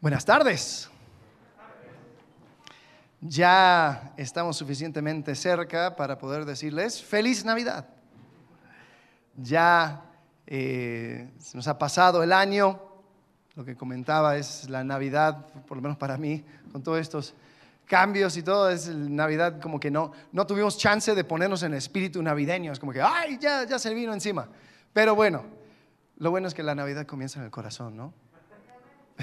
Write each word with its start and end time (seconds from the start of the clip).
Buenas 0.00 0.24
tardes. 0.24 0.88
Ya 3.20 4.14
estamos 4.16 4.56
suficientemente 4.56 5.34
cerca 5.34 5.94
para 5.94 6.16
poder 6.16 6.46
decirles 6.46 7.04
feliz 7.04 7.44
Navidad. 7.44 7.86
Ya 9.36 10.02
eh, 10.46 11.30
se 11.38 11.54
nos 11.54 11.68
ha 11.68 11.76
pasado 11.76 12.22
el 12.22 12.32
año. 12.32 12.80
Lo 13.54 13.62
que 13.62 13.76
comentaba 13.76 14.38
es 14.38 14.70
la 14.70 14.82
Navidad, 14.84 15.46
por 15.66 15.76
lo 15.76 15.82
menos 15.82 15.98
para 15.98 16.16
mí, 16.16 16.46
con 16.72 16.82
todos 16.82 16.98
estos 16.98 17.34
cambios 17.84 18.38
y 18.38 18.42
todo, 18.42 18.70
es 18.70 18.88
Navidad 18.88 19.60
como 19.60 19.78
que 19.78 19.90
no, 19.90 20.12
no 20.32 20.46
tuvimos 20.46 20.78
chance 20.78 21.14
de 21.14 21.24
ponernos 21.24 21.62
en 21.62 21.74
espíritu 21.74 22.22
navideño. 22.22 22.72
Es 22.72 22.78
como 22.78 22.92
que, 22.92 23.02
ay, 23.02 23.36
ya, 23.38 23.64
ya 23.64 23.78
se 23.78 23.92
vino 23.92 24.14
encima. 24.14 24.48
Pero 24.94 25.14
bueno, 25.14 25.44
lo 26.16 26.30
bueno 26.30 26.48
es 26.48 26.54
que 26.54 26.62
la 26.62 26.74
Navidad 26.74 27.04
comienza 27.06 27.38
en 27.38 27.44
el 27.44 27.50
corazón, 27.50 27.98
¿no? 27.98 28.14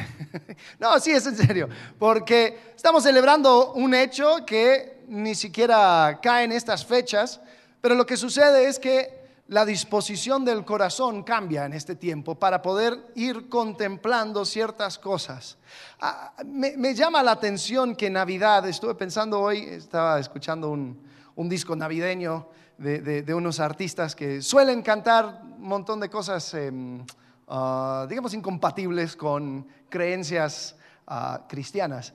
no, 0.80 1.00
sí, 1.00 1.12
es 1.12 1.26
en 1.26 1.36
serio, 1.36 1.70
porque 1.98 2.74
estamos 2.76 3.04
celebrando 3.04 3.74
un 3.74 3.94
hecho 3.94 4.46
que 4.46 5.04
ni 5.08 5.36
siquiera 5.36 6.20
cae 6.22 6.46
en 6.46 6.52
estas 6.52 6.86
fechas, 6.86 7.40
pero 7.82 7.96
lo 7.96 8.06
que 8.06 8.18
sucede 8.18 8.68
es 8.68 8.80
que 8.80 9.18
la 9.48 9.66
disposición 9.66 10.44
del 10.44 10.66
corazón 10.66 11.24
cambia 11.24 11.66
en 11.66 11.74
este 11.74 11.96
tiempo 11.96 12.36
para 12.36 12.62
poder 12.62 13.12
ir 13.16 13.48
contemplando 13.48 14.44
ciertas 14.44 14.98
cosas. 14.98 15.58
Ah, 16.02 16.34
me, 16.46 16.94
llama 16.94 17.24
la 17.24 17.32
atención 17.32 17.96
que 17.96 18.10
Navidad, 18.10 18.68
estuve 18.68 18.96
pensando 18.96 19.40
hoy, 19.40 19.60
estaba 19.60 20.20
escuchando 20.20 20.70
un, 20.70 21.00
disco 21.48 21.76
navideño 21.76 22.50
de, 22.78 23.34
unos 23.34 23.60
artistas 23.60 24.16
que 24.16 24.42
suelen 24.42 24.82
cantar 24.82 25.42
un 25.44 25.68
montón 25.68 26.00
de 26.02 26.10
cosas. 26.10 26.54
Em, 26.54 27.06
Ah, 27.48 28.06
digamos, 28.10 28.34
incompatibles 28.34 29.16
con 29.16 29.66
creencias 29.90 30.76
ah, 31.08 31.46
cristianas. 31.48 32.14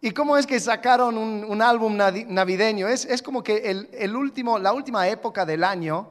¿Y 0.00 0.12
cómo 0.12 0.36
es 0.36 0.46
que 0.46 0.58
sacaron 0.60 1.16
un, 1.16 1.62
álbum 1.62 1.96
navideño? 1.96 2.88
Es, 2.88 3.04
es 3.04 3.22
como 3.22 3.42
que 3.42 3.70
el, 3.70 3.88
el, 3.92 4.16
último, 4.16 4.58
la 4.58 4.72
última 4.72 5.08
época 5.08 5.44
del 5.44 5.62
año 5.62 6.08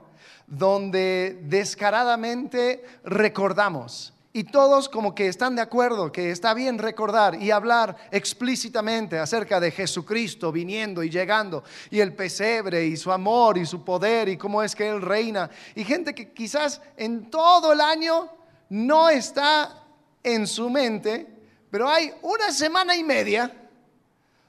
donde 0.47 1.41
descaradamente 1.43 2.83
recordamos 3.03 4.13
y 4.33 4.45
todos 4.45 4.87
como 4.87 5.13
que 5.13 5.27
están 5.27 5.55
de 5.55 5.61
acuerdo 5.61 6.11
que 6.11 6.31
está 6.31 6.53
bien 6.53 6.77
recordar 6.77 7.41
y 7.41 7.51
hablar 7.51 7.97
explícitamente 8.11 9.19
acerca 9.19 9.59
de 9.59 9.71
Jesucristo 9.71 10.51
viniendo 10.53 11.03
y 11.03 11.09
llegando 11.09 11.63
y 11.89 11.99
el 11.99 12.13
pesebre 12.13 12.85
y 12.85 12.95
su 12.95 13.11
amor 13.11 13.57
y 13.57 13.65
su 13.65 13.83
poder 13.83 14.29
y 14.29 14.37
cómo 14.37 14.63
es 14.63 14.73
que 14.73 14.87
Él 14.87 15.01
reina. 15.01 15.49
Y 15.75 15.83
gente 15.83 16.15
que 16.15 16.31
quizás 16.31 16.81
en 16.95 17.29
todo 17.29 17.73
el 17.73 17.81
año 17.81 18.29
no 18.69 19.09
está 19.09 19.83
en 20.23 20.47
su 20.47 20.69
mente, 20.69 21.27
pero 21.69 21.89
hay 21.89 22.13
una 22.21 22.51
semana 22.53 22.95
y 22.95 23.03
media 23.03 23.51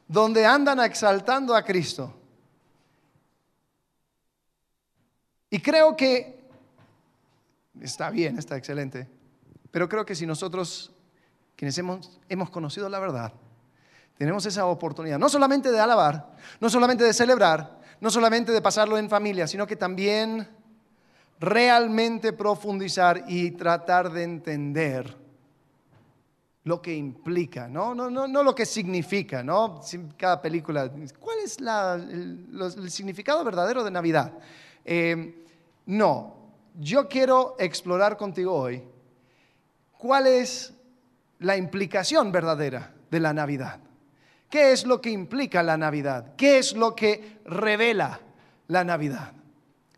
donde 0.06 0.46
andan 0.46 0.78
exaltando 0.78 1.56
a 1.56 1.64
Cristo. 1.64 2.14
Y 5.50 5.58
creo 5.58 5.96
que 5.96 6.40
está 7.80 8.10
bien, 8.10 8.38
está 8.38 8.56
excelente 8.56 9.21
pero 9.72 9.88
creo 9.88 10.06
que 10.06 10.14
si 10.14 10.26
nosotros, 10.26 10.92
quienes 11.56 11.76
hemos, 11.78 12.20
hemos 12.28 12.50
conocido 12.50 12.88
la 12.88 13.00
verdad, 13.00 13.32
tenemos 14.16 14.46
esa 14.46 14.66
oportunidad, 14.66 15.18
no 15.18 15.28
solamente 15.28 15.72
de 15.72 15.80
alabar, 15.80 16.36
no 16.60 16.70
solamente 16.70 17.02
de 17.02 17.12
celebrar, 17.12 17.80
no 18.00 18.10
solamente 18.10 18.52
de 18.52 18.62
pasarlo 18.62 18.98
en 18.98 19.08
familia, 19.08 19.48
sino 19.48 19.66
que 19.66 19.74
también 19.74 20.46
realmente 21.40 22.32
profundizar 22.32 23.24
y 23.26 23.50
tratar 23.52 24.12
de 24.12 24.22
entender 24.22 25.16
lo 26.64 26.80
que 26.80 26.94
implica, 26.94 27.66
no, 27.66 27.94
no, 27.94 28.08
no, 28.10 28.28
no 28.28 28.42
lo 28.44 28.54
que 28.54 28.66
significa, 28.66 29.42
¿no? 29.42 29.80
Cada 30.16 30.40
película, 30.40 30.92
¿cuál 31.18 31.38
es 31.44 31.58
el, 31.58 32.90
significado 32.90 33.42
verdadero 33.42 33.82
de 33.82 33.90
Navidad? 33.90 34.32
Eh, 34.84 35.44
no, 35.86 36.36
yo 36.78 37.08
quiero 37.08 37.56
explorar 37.58 38.16
contigo 38.16 38.54
hoy 38.54 38.91
cuál 40.02 40.26
es 40.26 40.72
la 41.38 41.56
implicación 41.56 42.32
verdadera 42.32 42.92
de 43.08 43.20
la 43.20 43.32
Navidad. 43.32 43.78
¿Qué 44.50 44.72
es 44.72 44.84
lo 44.84 45.00
que 45.00 45.10
implica 45.10 45.62
la 45.62 45.76
Navidad? 45.76 46.34
¿Qué 46.36 46.58
es 46.58 46.72
lo 46.72 46.96
que 46.96 47.38
revela 47.44 48.18
la 48.66 48.82
Navidad? 48.82 49.32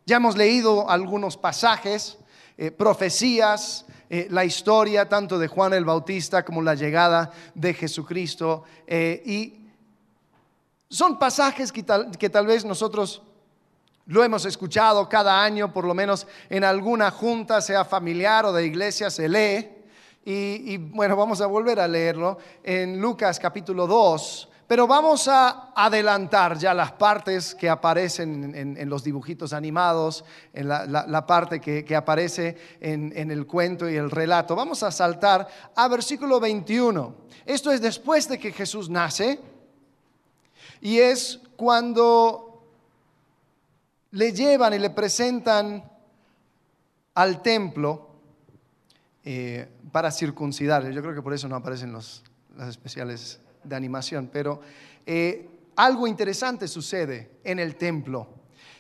Ya 0.05 0.17
hemos 0.17 0.37
leído 0.37 0.91
algunos 0.91 1.39
pasajes, 1.39 2.19
eh, 2.59 2.71
profecías, 2.71 3.87
eh, 4.11 4.29
la 4.29 4.45
historia 4.45 5.09
tanto 5.09 5.39
de 5.39 5.49
Juan 5.49 5.73
el 5.73 5.87
Bautista 5.87 6.45
como 6.45 6.61
la 6.61 6.75
llegada 6.75 7.33
de 7.55 7.73
Jesucristo. 7.73 8.65
Eh, 8.87 9.23
y 9.25 9.71
son 10.91 11.19
pasajes 11.19 11.73
que 11.73 11.83
tal 11.83 12.47
vez 12.47 12.67
nosotros 12.67 13.23
lo 14.05 14.23
hemos 14.23 14.45
escuchado 14.45 15.09
cada 15.09 15.43
año, 15.43 15.73
por 15.73 15.87
lo 15.87 15.95
menos 15.95 16.27
en 16.51 16.63
alguna 16.63 17.11
junta, 17.11 17.63
sea 17.63 17.87
familiar 17.87 18.45
o 18.45 18.53
de 18.53 18.67
iglesia, 18.67 19.09
se 19.09 19.31
lee. 19.31 19.74
Y, 20.27 20.79
bueno, 20.79 21.17
vamos 21.17 21.43
a 21.43 21.47
volver 21.47 21.79
a 21.79 21.87
leerlo 21.87 22.39
en 22.63 22.99
Lucas 22.99 23.39
capítulo 23.39 23.87
2, 23.87 24.49
pero 24.67 24.87
vamos 24.87 25.29
a 25.29 25.73
adelantar 25.77 26.57
ya 26.57 26.73
las 26.73 26.93
partes 26.93 27.55
que 27.55 27.69
aparecen 27.69 28.55
en, 28.55 28.89
los 28.89 29.05
dibujitos 29.05 29.53
animados, 29.53 30.25
en 30.55 30.69
la, 30.69 31.27
parte 31.27 31.61
que, 31.61 31.95
aparece 31.95 32.57
en, 32.81 33.31
el 33.31 33.47
cuento 33.47 33.87
y 33.87 33.97
el 33.97 34.11
relato. 34.11 34.57
Vamos 34.57 34.83
a 34.83 34.91
saltar 34.91 35.47
a 35.77 35.89
versículo 35.89 36.41
21. 36.41 37.15
Esto 37.45 37.71
es 37.71 37.83
después 37.83 38.27
de 38.27 38.39
que 38.39 38.51
Jesús 38.51 38.89
nace 38.89 39.39
y 40.81 41.01
es 41.01 41.39
cuando 41.57 42.65
le 44.13 44.33
llevan 44.33 44.73
y 44.73 44.79
le 44.79 44.89
presentan 44.89 45.85
al 47.15 47.43
templo 47.43 48.09
eh, 49.23 49.69
para 49.95 50.11
circuncidar. 50.11 50.91
Yo 50.91 51.01
creo 51.03 51.15
que 51.15 51.23
por 51.23 51.33
eso 51.33 51.47
no 51.47 51.55
aparecen 51.55 51.93
los, 51.93 52.25
las 52.57 52.69
especiales 52.69 53.39
de 53.63 53.77
animación, 53.77 54.29
pero 54.33 54.61
eh, 55.07 55.49
algo 55.77 56.09
interesante 56.09 56.67
sucede 56.67 57.31
en 57.45 57.61
el 57.61 57.77
templo. 57.77 58.27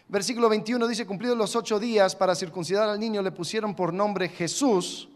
Versículo 0.09 0.49
21 0.49 0.89
dice, 0.89 1.07
cumplidos 1.07 1.39
los 1.39 1.55
ocho 1.55 1.79
días 1.79 2.17
para 2.17 2.35
circuncidar 2.35 2.89
al 2.89 2.99
niño, 2.99 3.23
le 3.23 3.31
pusieron 3.31 3.77
por 3.77 3.95
nombre 3.95 4.29
Jesús, 4.29 5.09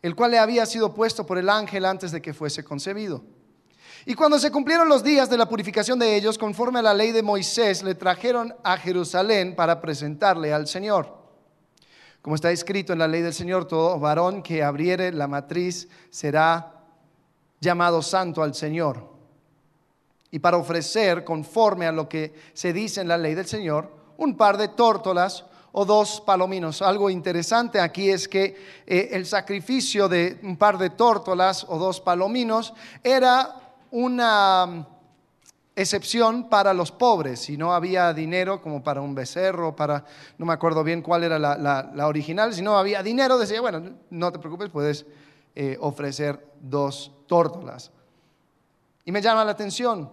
el 0.00 0.16
cual 0.16 0.30
le 0.30 0.38
había 0.38 0.64
sido 0.64 0.94
puesto 0.94 1.26
por 1.26 1.36
el 1.36 1.50
ángel 1.50 1.84
antes 1.84 2.12
de 2.12 2.22
que 2.22 2.32
fuese 2.32 2.64
concebido. 2.64 3.22
Y 4.06 4.14
cuando 4.14 4.38
se 4.38 4.50
cumplieron 4.50 4.88
los 4.88 5.04
días 5.04 5.28
de 5.28 5.36
la 5.36 5.50
purificación 5.50 5.98
de 5.98 6.16
ellos, 6.16 6.38
conforme 6.38 6.78
a 6.78 6.82
la 6.82 6.94
ley 6.94 7.12
de 7.12 7.22
Moisés, 7.22 7.82
le 7.82 7.94
trajeron 7.94 8.54
a 8.64 8.78
Jerusalén 8.78 9.54
para 9.54 9.82
presentarle 9.82 10.54
al 10.54 10.66
Señor. 10.66 11.25
Como 12.26 12.34
está 12.34 12.50
escrito 12.50 12.92
en 12.92 12.98
la 12.98 13.06
ley 13.06 13.22
del 13.22 13.32
Señor, 13.32 13.68
todo 13.68 14.00
varón 14.00 14.42
que 14.42 14.60
abriere 14.64 15.12
la 15.12 15.28
matriz 15.28 15.88
será 16.10 16.82
llamado 17.60 18.02
santo 18.02 18.42
al 18.42 18.52
Señor. 18.52 19.08
Y 20.32 20.40
para 20.40 20.56
ofrecer, 20.56 21.22
conforme 21.22 21.86
a 21.86 21.92
lo 21.92 22.08
que 22.08 22.34
se 22.52 22.72
dice 22.72 23.00
en 23.00 23.06
la 23.06 23.16
ley 23.16 23.36
del 23.36 23.46
Señor, 23.46 23.92
un 24.16 24.36
par 24.36 24.56
de 24.56 24.66
tórtolas 24.66 25.44
o 25.70 25.84
dos 25.84 26.20
palominos. 26.20 26.82
Algo 26.82 27.10
interesante 27.10 27.78
aquí 27.78 28.10
es 28.10 28.26
que 28.26 28.56
eh, 28.88 29.10
el 29.12 29.24
sacrificio 29.24 30.08
de 30.08 30.40
un 30.42 30.56
par 30.56 30.78
de 30.78 30.90
tórtolas 30.90 31.64
o 31.68 31.78
dos 31.78 32.00
palominos 32.00 32.74
era 33.04 33.54
una 33.92 34.84
excepción 35.76 36.48
para 36.48 36.72
los 36.72 36.90
pobres, 36.90 37.40
si 37.40 37.58
no 37.58 37.74
había 37.74 38.14
dinero 38.14 38.62
como 38.62 38.82
para 38.82 39.02
un 39.02 39.14
becerro, 39.14 39.76
para, 39.76 40.04
no 40.38 40.46
me 40.46 40.54
acuerdo 40.54 40.82
bien 40.82 41.02
cuál 41.02 41.22
era 41.22 41.38
la, 41.38 42.06
original, 42.06 42.54
si 42.54 42.62
no 42.62 42.78
había 42.78 43.02
dinero, 43.02 43.38
decía, 43.38 43.60
bueno, 43.60 43.82
no 44.08 44.32
te 44.32 44.38
preocupes, 44.38 44.70
puedes 44.70 45.04
eh, 45.54 45.76
ofrecer 45.78 46.54
dos 46.60 47.12
tórtolas. 47.26 47.92
Y 49.04 49.12
me 49.12 49.20
llama 49.20 49.44
la 49.44 49.52
atención, 49.52 50.10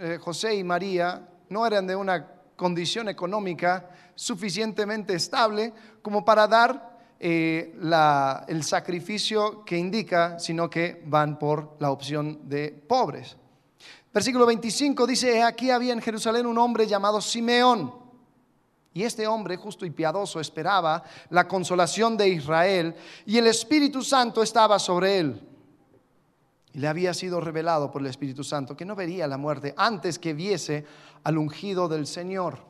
eh, 0.00 0.18
José 0.20 0.56
y 0.56 0.64
María 0.64 1.28
no 1.48 1.64
eran 1.64 1.86
de 1.86 1.94
una 1.94 2.26
condición 2.56 3.08
económica 3.08 3.88
suficientemente 4.16 5.14
estable 5.14 5.72
como 6.02 6.24
para 6.24 6.48
dar 6.48 6.98
eh, 7.20 7.74
el 8.48 8.64
sacrificio 8.64 9.64
que 9.64 9.78
indica, 9.78 10.38
sino 10.40 10.68
que 10.68 11.00
van 11.06 11.38
por 11.38 11.76
la 11.78 11.92
opción 11.92 12.40
de 12.48 12.70
pobres. 12.70 13.36
Versículo 14.12 14.44
25 14.46 15.06
dice, 15.06 15.42
aquí 15.42 15.70
había 15.70 15.92
en 15.92 16.02
Jerusalén 16.02 16.46
un 16.46 16.58
hombre 16.58 16.86
llamado 16.86 17.20
Simeón. 17.20 17.94
Y 18.92 19.04
este 19.04 19.26
hombre 19.26 19.56
justo 19.56 19.86
y 19.86 19.90
piadoso 19.90 20.40
esperaba 20.40 21.04
la 21.28 21.46
consolación 21.46 22.16
de 22.16 22.28
Israel 22.28 22.96
y 23.24 23.38
el 23.38 23.46
Espíritu 23.46 24.02
Santo 24.02 24.42
estaba 24.42 24.80
sobre 24.80 25.18
él. 25.18 25.48
Y 26.72 26.78
le 26.78 26.88
había 26.88 27.14
sido 27.14 27.40
revelado 27.40 27.90
por 27.90 28.02
el 28.02 28.08
Espíritu 28.08 28.42
Santo 28.42 28.76
que 28.76 28.84
no 28.84 28.96
vería 28.96 29.28
la 29.28 29.36
muerte 29.36 29.74
antes 29.76 30.18
que 30.18 30.34
viese 30.34 30.84
al 31.22 31.38
ungido 31.38 31.88
del 31.88 32.06
Señor. 32.06 32.69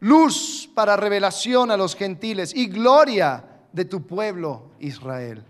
luz 0.00 0.70
para 0.74 0.96
revelación 0.96 1.70
a 1.70 1.76
los 1.76 1.96
gentiles 1.96 2.54
y 2.54 2.66
gloria 2.66 3.44
de 3.72 3.84
tu 3.84 4.06
pueblo 4.06 4.70
Israel. 4.78 5.44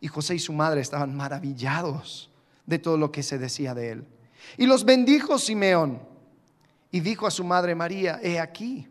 Y 0.00 0.08
José 0.08 0.34
y 0.36 0.38
su 0.38 0.52
madre 0.52 0.80
estaban 0.80 1.16
maravillados 1.16 2.30
de 2.66 2.78
todo 2.78 2.96
lo 2.96 3.12
que 3.12 3.22
se 3.22 3.38
decía 3.38 3.74
de 3.74 3.90
él. 3.90 4.06
Y 4.56 4.66
los 4.66 4.84
bendijo 4.84 5.38
Simeón 5.38 6.02
y 6.90 7.00
dijo 7.00 7.26
a 7.26 7.30
su 7.30 7.44
madre 7.44 7.74
María, 7.74 8.20
he 8.22 8.38
aquí, 8.38 8.88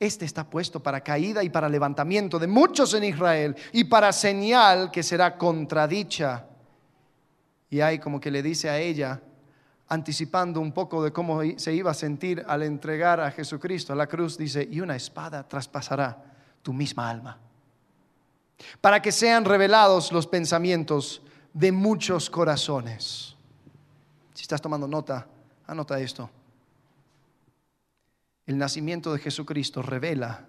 este 0.00 0.24
está 0.24 0.48
puesto 0.48 0.82
para 0.82 1.02
caída 1.02 1.42
y 1.42 1.50
para 1.50 1.68
levantamiento 1.68 2.38
de 2.38 2.46
muchos 2.46 2.94
en 2.94 3.04
Israel 3.04 3.56
y 3.72 3.84
para 3.84 4.12
señal 4.12 4.90
que 4.90 5.02
será 5.02 5.36
contradicha. 5.36 6.46
Y 7.70 7.80
hay 7.80 7.98
como 7.98 8.20
que 8.20 8.30
le 8.30 8.42
dice 8.42 8.68
a 8.68 8.78
ella, 8.78 9.20
anticipando 9.94 10.60
un 10.60 10.72
poco 10.72 11.02
de 11.02 11.12
cómo 11.12 11.40
se 11.56 11.72
iba 11.72 11.92
a 11.92 11.94
sentir 11.94 12.44
al 12.46 12.62
entregar 12.62 13.20
a 13.20 13.30
Jesucristo 13.30 13.92
a 13.92 13.96
la 13.96 14.06
cruz, 14.06 14.36
dice, 14.36 14.66
y 14.70 14.80
una 14.80 14.96
espada 14.96 15.48
traspasará 15.48 16.22
tu 16.62 16.72
misma 16.72 17.08
alma, 17.08 17.38
para 18.80 19.00
que 19.00 19.12
sean 19.12 19.44
revelados 19.44 20.12
los 20.12 20.26
pensamientos 20.26 21.22
de 21.52 21.70
muchos 21.70 22.28
corazones. 22.28 23.36
Si 24.34 24.42
estás 24.42 24.60
tomando 24.60 24.88
nota, 24.88 25.26
anota 25.66 26.00
esto. 26.00 26.28
El 28.46 28.58
nacimiento 28.58 29.12
de 29.12 29.20
Jesucristo 29.20 29.80
revela 29.80 30.46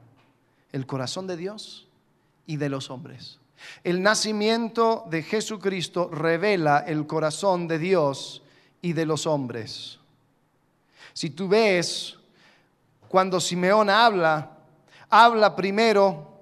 el 0.72 0.86
corazón 0.86 1.28
de 1.28 1.38
Dios 1.38 1.88
y 2.48 2.58
de 2.58 2.70
los 2.70 2.90
hombres. 2.90 3.40
El 3.84 4.02
nacimiento 4.02 5.06
de 5.10 5.24
Jesucristo 5.24 6.10
revela 6.12 6.80
el 6.80 7.08
corazón 7.08 7.68
de 7.68 7.80
Dios 7.80 8.42
y 8.86 8.94
de 8.94 9.08
los 9.08 9.26
hombres. 9.26 9.98
Si 11.12 11.32
tú 11.32 11.48
ves, 11.48 12.16
cuando 13.08 13.40
Simeón 13.40 13.90
habla, 13.90 14.52
habla 15.10 15.56
primero 15.56 16.35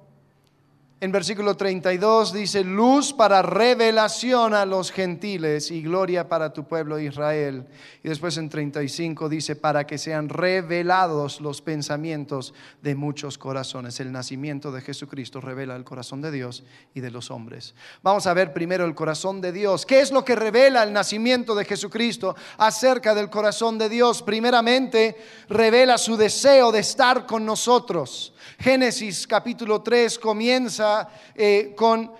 en 1.03 1.11
versículo 1.11 1.57
32 1.57 2.31
dice, 2.31 2.63
luz 2.63 3.11
para 3.11 3.41
revelación 3.41 4.53
a 4.53 4.65
los 4.65 4.89
gentiles 4.89 5.69
y 5.69 5.81
gloria 5.81 6.29
para 6.29 6.53
tu 6.53 6.63
pueblo 6.63 6.97
Israel. 6.97 7.65
Y 8.05 8.07
después 8.07 8.37
en 8.37 8.47
35 8.47 9.27
dice, 9.27 9.57
para 9.57 9.85
que 9.85 9.97
sean 9.97 10.29
revelados 10.29 11.41
los 11.41 11.61
pensamientos 11.61 12.53
de 12.81 12.95
muchos 12.95 13.37
corazones. 13.37 13.99
El 13.99 14.13
nacimiento 14.13 14.71
de 14.71 14.79
Jesucristo 14.79 15.41
revela 15.41 15.75
el 15.75 15.83
corazón 15.83 16.21
de 16.21 16.31
Dios 16.31 16.63
y 16.93 17.01
de 17.01 17.11
los 17.11 17.31
hombres. 17.31 17.75
Vamos 18.01 18.25
a 18.25 18.33
ver 18.33 18.53
primero 18.53 18.85
el 18.85 18.95
corazón 18.95 19.41
de 19.41 19.51
Dios. 19.51 19.85
¿Qué 19.85 19.99
es 19.99 20.09
lo 20.13 20.23
que 20.23 20.37
revela 20.37 20.83
el 20.83 20.93
nacimiento 20.93 21.53
de 21.53 21.65
Jesucristo 21.65 22.33
acerca 22.57 23.13
del 23.13 23.29
corazón 23.29 23.77
de 23.77 23.89
Dios? 23.89 24.23
Primeramente, 24.23 25.17
revela 25.49 25.97
su 25.97 26.15
deseo 26.15 26.71
de 26.71 26.79
estar 26.79 27.25
con 27.25 27.45
nosotros. 27.45 28.32
Génesis 28.59 29.27
capítulo 29.27 29.81
3 29.81 30.19
comienza 30.19 31.09
eh, 31.35 31.73
con 31.75 32.11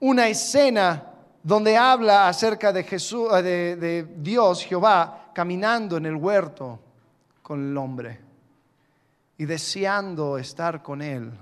una 0.00 0.28
escena 0.28 1.10
donde 1.42 1.76
habla 1.76 2.28
acerca 2.28 2.72
de 2.72 2.84
Jesús, 2.84 3.28
eh, 3.34 3.42
de, 3.42 3.76
de 3.76 4.06
Dios, 4.18 4.64
Jehová, 4.64 5.30
caminando 5.34 5.96
en 5.96 6.06
el 6.06 6.16
huerto 6.16 6.80
con 7.42 7.70
el 7.70 7.76
hombre 7.76 8.20
y 9.36 9.44
deseando 9.44 10.38
estar 10.38 10.82
con 10.82 11.02
él. 11.02 11.32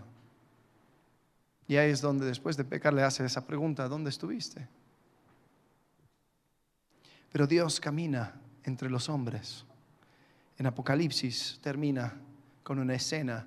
Y 1.68 1.76
ahí 1.76 1.90
es 1.90 2.00
donde 2.00 2.26
después 2.26 2.56
de 2.56 2.64
pecar 2.64 2.92
le 2.92 3.02
hace 3.02 3.24
esa 3.24 3.46
pregunta, 3.46 3.88
¿dónde 3.88 4.10
estuviste? 4.10 4.66
Pero 7.30 7.46
Dios 7.46 7.80
camina 7.80 8.34
entre 8.64 8.90
los 8.90 9.08
hombres. 9.08 9.64
En 10.58 10.66
Apocalipsis 10.66 11.58
termina 11.62 12.14
con 12.62 12.78
una 12.78 12.94
escena 12.94 13.46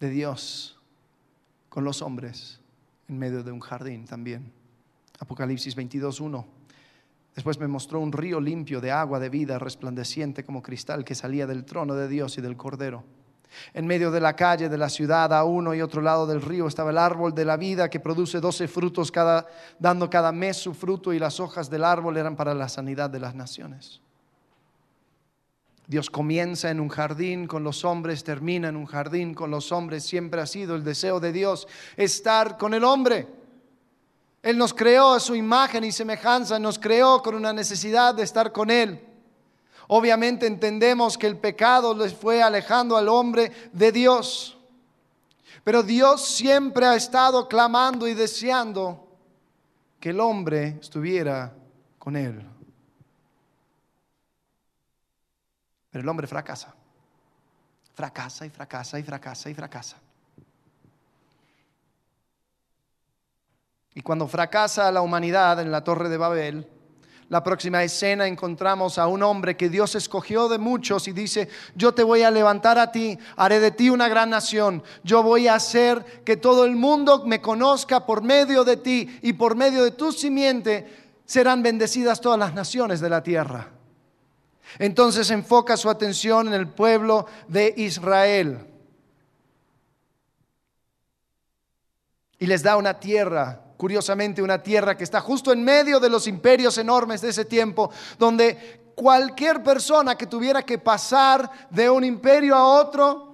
de 0.00 0.10
Dios 0.10 0.78
con 1.68 1.84
los 1.84 2.02
hombres 2.02 2.60
en 3.08 3.18
medio 3.18 3.42
de 3.42 3.52
un 3.52 3.60
jardín 3.60 4.04
también. 4.06 4.52
Apocalipsis 5.18 5.76
22.1. 5.76 6.44
Después 7.34 7.58
me 7.58 7.68
mostró 7.68 8.00
un 8.00 8.12
río 8.12 8.40
limpio 8.40 8.80
de 8.80 8.90
agua 8.90 9.20
de 9.20 9.28
vida, 9.28 9.58
resplandeciente 9.58 10.44
como 10.44 10.62
cristal, 10.62 11.04
que 11.04 11.14
salía 11.14 11.46
del 11.46 11.64
trono 11.64 11.94
de 11.94 12.08
Dios 12.08 12.38
y 12.38 12.40
del 12.40 12.56
Cordero. 12.56 13.04
En 13.74 13.86
medio 13.86 14.10
de 14.10 14.20
la 14.20 14.34
calle 14.34 14.68
de 14.68 14.78
la 14.78 14.88
ciudad, 14.88 15.32
a 15.32 15.44
uno 15.44 15.74
y 15.74 15.82
otro 15.82 16.02
lado 16.02 16.26
del 16.26 16.42
río, 16.42 16.66
estaba 16.66 16.90
el 16.90 16.98
árbol 16.98 17.34
de 17.34 17.44
la 17.44 17.56
vida 17.56 17.88
que 17.88 18.00
produce 18.00 18.40
doce 18.40 18.68
frutos, 18.68 19.12
cada, 19.12 19.46
dando 19.78 20.10
cada 20.10 20.32
mes 20.32 20.56
su 20.56 20.74
fruto, 20.74 21.12
y 21.12 21.18
las 21.18 21.38
hojas 21.40 21.70
del 21.70 21.84
árbol 21.84 22.16
eran 22.16 22.36
para 22.36 22.54
la 22.54 22.68
sanidad 22.68 23.10
de 23.10 23.20
las 23.20 23.34
naciones. 23.34 24.00
Dios 25.86 26.10
comienza 26.10 26.70
en 26.70 26.80
un 26.80 26.88
jardín 26.88 27.46
con 27.46 27.62
los 27.62 27.84
hombres, 27.84 28.24
termina 28.24 28.68
en 28.68 28.76
un 28.76 28.86
jardín 28.86 29.34
con 29.34 29.50
los 29.50 29.70
hombres. 29.70 30.04
Siempre 30.04 30.40
ha 30.40 30.46
sido 30.46 30.74
el 30.74 30.82
deseo 30.82 31.20
de 31.20 31.32
Dios 31.32 31.68
estar 31.96 32.58
con 32.58 32.74
el 32.74 32.82
hombre. 32.82 33.28
Él 34.42 34.58
nos 34.58 34.74
creó 34.74 35.12
a 35.14 35.20
su 35.20 35.34
imagen 35.34 35.84
y 35.84 35.92
semejanza, 35.92 36.58
nos 36.58 36.78
creó 36.78 37.22
con 37.22 37.34
una 37.34 37.52
necesidad 37.52 38.14
de 38.14 38.24
estar 38.24 38.52
con 38.52 38.70
Él. 38.70 39.00
Obviamente 39.88 40.46
entendemos 40.46 41.16
que 41.16 41.28
el 41.28 41.36
pecado 41.36 41.94
les 41.94 42.14
fue 42.14 42.42
alejando 42.42 42.96
al 42.96 43.08
hombre 43.08 43.52
de 43.72 43.92
Dios. 43.92 44.56
Pero 45.62 45.82
Dios 45.82 46.26
siempre 46.26 46.86
ha 46.86 46.96
estado 46.96 47.48
clamando 47.48 48.08
y 48.08 48.14
deseando 48.14 49.06
que 50.00 50.10
el 50.10 50.20
hombre 50.20 50.78
estuviera 50.80 51.52
con 51.98 52.16
Él. 52.16 52.55
Pero 55.96 56.02
el 56.04 56.08
hombre 56.10 56.26
fracasa. 56.26 56.74
Fracasa 57.94 58.44
y 58.44 58.50
fracasa 58.50 58.98
y 58.98 59.02
fracasa 59.02 59.48
y 59.48 59.54
fracasa. 59.54 59.96
Y 63.94 64.02
cuando 64.02 64.28
fracasa 64.28 64.92
la 64.92 65.00
humanidad 65.00 65.58
en 65.58 65.72
la 65.72 65.82
torre 65.82 66.10
de 66.10 66.18
Babel, 66.18 66.68
la 67.30 67.42
próxima 67.42 67.82
escena 67.82 68.26
encontramos 68.26 68.98
a 68.98 69.06
un 69.06 69.22
hombre 69.22 69.56
que 69.56 69.70
Dios 69.70 69.94
escogió 69.94 70.50
de 70.50 70.58
muchos 70.58 71.08
y 71.08 71.12
dice, 71.12 71.48
yo 71.74 71.94
te 71.94 72.02
voy 72.02 72.24
a 72.24 72.30
levantar 72.30 72.78
a 72.78 72.92
ti, 72.92 73.18
haré 73.34 73.58
de 73.58 73.70
ti 73.70 73.88
una 73.88 74.06
gran 74.06 74.28
nación, 74.28 74.82
yo 75.02 75.22
voy 75.22 75.48
a 75.48 75.54
hacer 75.54 76.22
que 76.26 76.36
todo 76.36 76.66
el 76.66 76.76
mundo 76.76 77.24
me 77.24 77.40
conozca 77.40 78.04
por 78.04 78.22
medio 78.22 78.64
de 78.64 78.76
ti 78.76 79.18
y 79.22 79.32
por 79.32 79.56
medio 79.56 79.82
de 79.82 79.92
tu 79.92 80.12
simiente 80.12 81.14
serán 81.24 81.62
bendecidas 81.62 82.20
todas 82.20 82.38
las 82.38 82.52
naciones 82.52 83.00
de 83.00 83.08
la 83.08 83.22
tierra. 83.22 83.75
Entonces 84.78 85.30
enfoca 85.30 85.76
su 85.76 85.88
atención 85.88 86.48
en 86.48 86.54
el 86.54 86.68
pueblo 86.68 87.26
de 87.48 87.72
Israel. 87.76 88.66
Y 92.38 92.46
les 92.46 92.62
da 92.62 92.76
una 92.76 93.00
tierra, 93.00 93.62
curiosamente 93.76 94.42
una 94.42 94.62
tierra 94.62 94.96
que 94.96 95.04
está 95.04 95.20
justo 95.20 95.52
en 95.52 95.64
medio 95.64 95.98
de 96.00 96.10
los 96.10 96.26
imperios 96.26 96.76
enormes 96.78 97.20
de 97.22 97.30
ese 97.30 97.44
tiempo, 97.44 97.90
donde 98.18 98.92
cualquier 98.94 99.62
persona 99.62 100.16
que 100.16 100.26
tuviera 100.26 100.62
que 100.62 100.78
pasar 100.78 101.50
de 101.70 101.88
un 101.88 102.04
imperio 102.04 102.54
a 102.54 102.80
otro, 102.80 103.25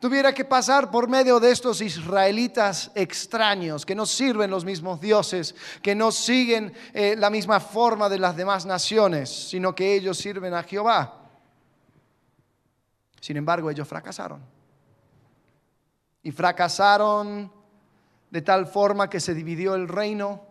tuviera 0.00 0.32
que 0.32 0.46
pasar 0.46 0.90
por 0.90 1.08
medio 1.08 1.38
de 1.38 1.52
estos 1.52 1.80
israelitas 1.82 2.90
extraños, 2.94 3.84
que 3.84 3.94
no 3.94 4.06
sirven 4.06 4.50
los 4.50 4.64
mismos 4.64 5.00
dioses, 5.00 5.54
que 5.82 5.94
no 5.94 6.10
siguen 6.10 6.72
eh, 6.94 7.14
la 7.16 7.30
misma 7.30 7.60
forma 7.60 8.08
de 8.08 8.18
las 8.18 8.34
demás 8.34 8.64
naciones, 8.64 9.28
sino 9.28 9.74
que 9.74 9.94
ellos 9.94 10.16
sirven 10.16 10.54
a 10.54 10.62
Jehová. 10.62 11.28
Sin 13.20 13.36
embargo, 13.36 13.70
ellos 13.70 13.86
fracasaron. 13.86 14.42
Y 16.22 16.32
fracasaron 16.32 17.52
de 18.30 18.42
tal 18.42 18.66
forma 18.66 19.10
que 19.10 19.20
se 19.20 19.34
dividió 19.34 19.74
el 19.74 19.86
reino. 19.86 20.46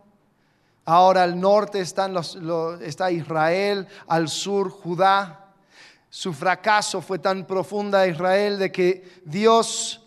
Ahora 0.84 1.24
al 1.24 1.40
norte 1.40 1.80
están 1.80 2.14
los, 2.14 2.38
está 2.82 3.10
Israel, 3.10 3.88
al 4.06 4.28
sur 4.28 4.70
Judá. 4.70 5.39
Su 6.10 6.34
fracaso 6.34 7.00
fue 7.00 7.20
tan 7.20 7.46
profunda 7.46 8.00
a 8.00 8.06
Israel 8.08 8.58
de 8.58 8.72
que 8.72 9.22
Dios 9.24 10.04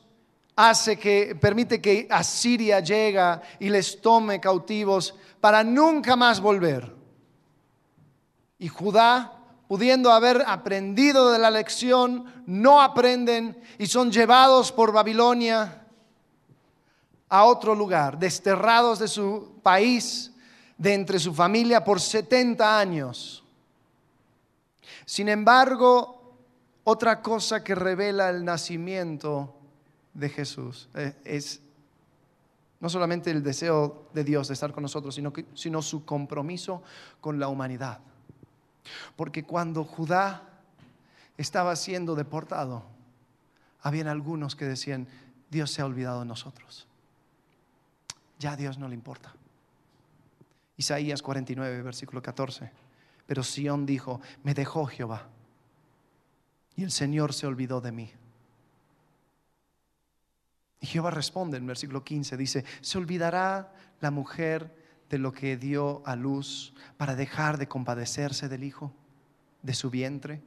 hace 0.55 0.99
que 0.99 1.35
permite 1.39 1.81
que 1.81 2.07
Asiria 2.09 2.81
llega 2.81 3.41
y 3.59 3.69
les 3.69 4.01
tome 4.01 4.39
cautivos 4.39 5.15
para 5.39 5.63
nunca 5.63 6.15
más 6.15 6.39
volver. 6.39 6.93
Y 8.59 8.67
Judá 8.67 9.39
pudiendo 9.67 10.11
haber 10.11 10.43
aprendido 10.45 11.31
de 11.31 11.39
la 11.39 11.49
lección, 11.49 12.25
no 12.45 12.81
aprenden 12.81 13.59
y 13.79 13.87
son 13.87 14.11
llevados 14.11 14.71
por 14.71 14.91
Babilonia 14.91 15.87
a 17.29 17.45
otro 17.45 17.73
lugar, 17.73 18.19
desterrados 18.19 18.99
de 18.99 19.07
su 19.07 19.59
país, 19.63 20.31
de 20.77 20.93
entre 20.93 21.17
su 21.17 21.33
familia 21.33 21.83
por 21.83 21.99
70 21.99 22.77
años. 22.77 23.42
Sin 25.05 25.29
embargo, 25.29 26.37
otra 26.83 27.21
cosa 27.21 27.63
que 27.63 27.75
revela 27.75 28.29
el 28.29 28.43
nacimiento 28.43 29.55
de 30.13 30.29
Jesús 30.29 30.89
eh, 30.93 31.15
es 31.23 31.61
no 32.79 32.89
solamente 32.89 33.31
el 33.31 33.41
deseo 33.41 34.09
de 34.13 34.25
Dios 34.25 34.49
de 34.49 34.55
estar 34.55 34.73
con 34.73 34.83
nosotros, 34.83 35.15
sino, 35.15 35.31
sino 35.53 35.81
su 35.81 36.03
compromiso 36.03 36.83
con 37.21 37.39
la 37.39 37.47
humanidad. 37.47 37.99
Porque 39.15 39.45
cuando 39.45 39.85
Judá 39.85 40.49
estaba 41.37 41.75
siendo 41.77 42.13
deportado, 42.13 42.83
habían 43.81 44.07
algunos 44.07 44.57
que 44.57 44.65
decían, 44.65 45.07
Dios 45.49 45.71
se 45.71 45.81
ha 45.81 45.85
olvidado 45.85 46.19
de 46.19 46.25
nosotros. 46.25 46.85
Ya 48.39 48.51
a 48.51 48.57
Dios 48.57 48.77
no 48.77 48.89
le 48.89 48.95
importa. 48.95 49.33
Isaías 50.75 51.21
49, 51.21 51.81
versículo 51.83 52.21
14. 52.21 52.82
Pero 53.25 53.43
Sión 53.43 53.85
dijo, 53.85 54.21
me 54.43 54.53
dejó 54.53 54.85
Jehová 54.85 55.29
y 56.75 56.83
el 56.83 56.91
Señor 56.91 57.33
se 57.33 57.47
olvidó 57.47 57.81
de 57.81 57.91
mí. 57.91 58.11
Y 60.81 60.87
Jehová 60.87 61.11
responde 61.11 61.57
en 61.57 61.65
versículo 61.65 62.03
15, 62.03 62.35
dice, 62.35 62.65
¿se 62.81 62.97
olvidará 62.97 63.73
la 64.01 64.11
mujer 64.11 64.75
de 65.09 65.17
lo 65.17 65.31
que 65.31 65.55
dio 65.55 66.01
a 66.05 66.15
luz 66.15 66.73
para 66.97 67.15
dejar 67.15 67.57
de 67.57 67.67
compadecerse 67.67 68.49
del 68.49 68.63
hijo, 68.63 68.91
de 69.61 69.73
su 69.73 69.89
vientre? 69.89 70.41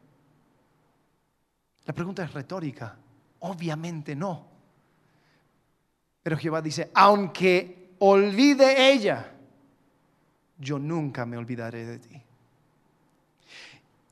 La 1.87 1.95
pregunta 1.95 2.25
es 2.25 2.35
retórica. 2.35 2.99
Obviamente 3.41 4.15
no. 4.15 4.47
Pero 6.23 6.37
Jehová 6.37 6.61
dice, 6.61 6.91
aunque 6.93 7.95
olvide 8.01 8.93
ella, 8.93 9.33
yo 10.59 10.79
nunca 10.79 11.25
me 11.25 11.37
olvidaré 11.37 11.87
de 11.87 11.99
ti. 11.99 12.26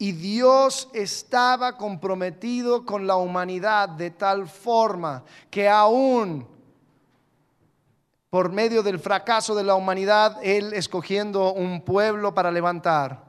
Y 0.05 0.13
Dios 0.13 0.91
estaba 0.93 1.79
comprometido 1.79 2.85
con 2.85 3.07
la 3.07 3.17
humanidad 3.17 3.89
de 3.89 4.11
tal 4.11 4.47
forma 4.47 5.25
que 5.51 5.67
aún 5.67 6.47
por 8.29 8.53
medio 8.53 8.83
del 8.83 8.99
fracaso 8.99 9.55
de 9.55 9.65
la 9.65 9.75
humanidad, 9.75 10.37
Él 10.43 10.75
escogiendo 10.75 11.55
un 11.55 11.81
pueblo 11.81 12.35
para 12.35 12.51
levantar. 12.51 13.25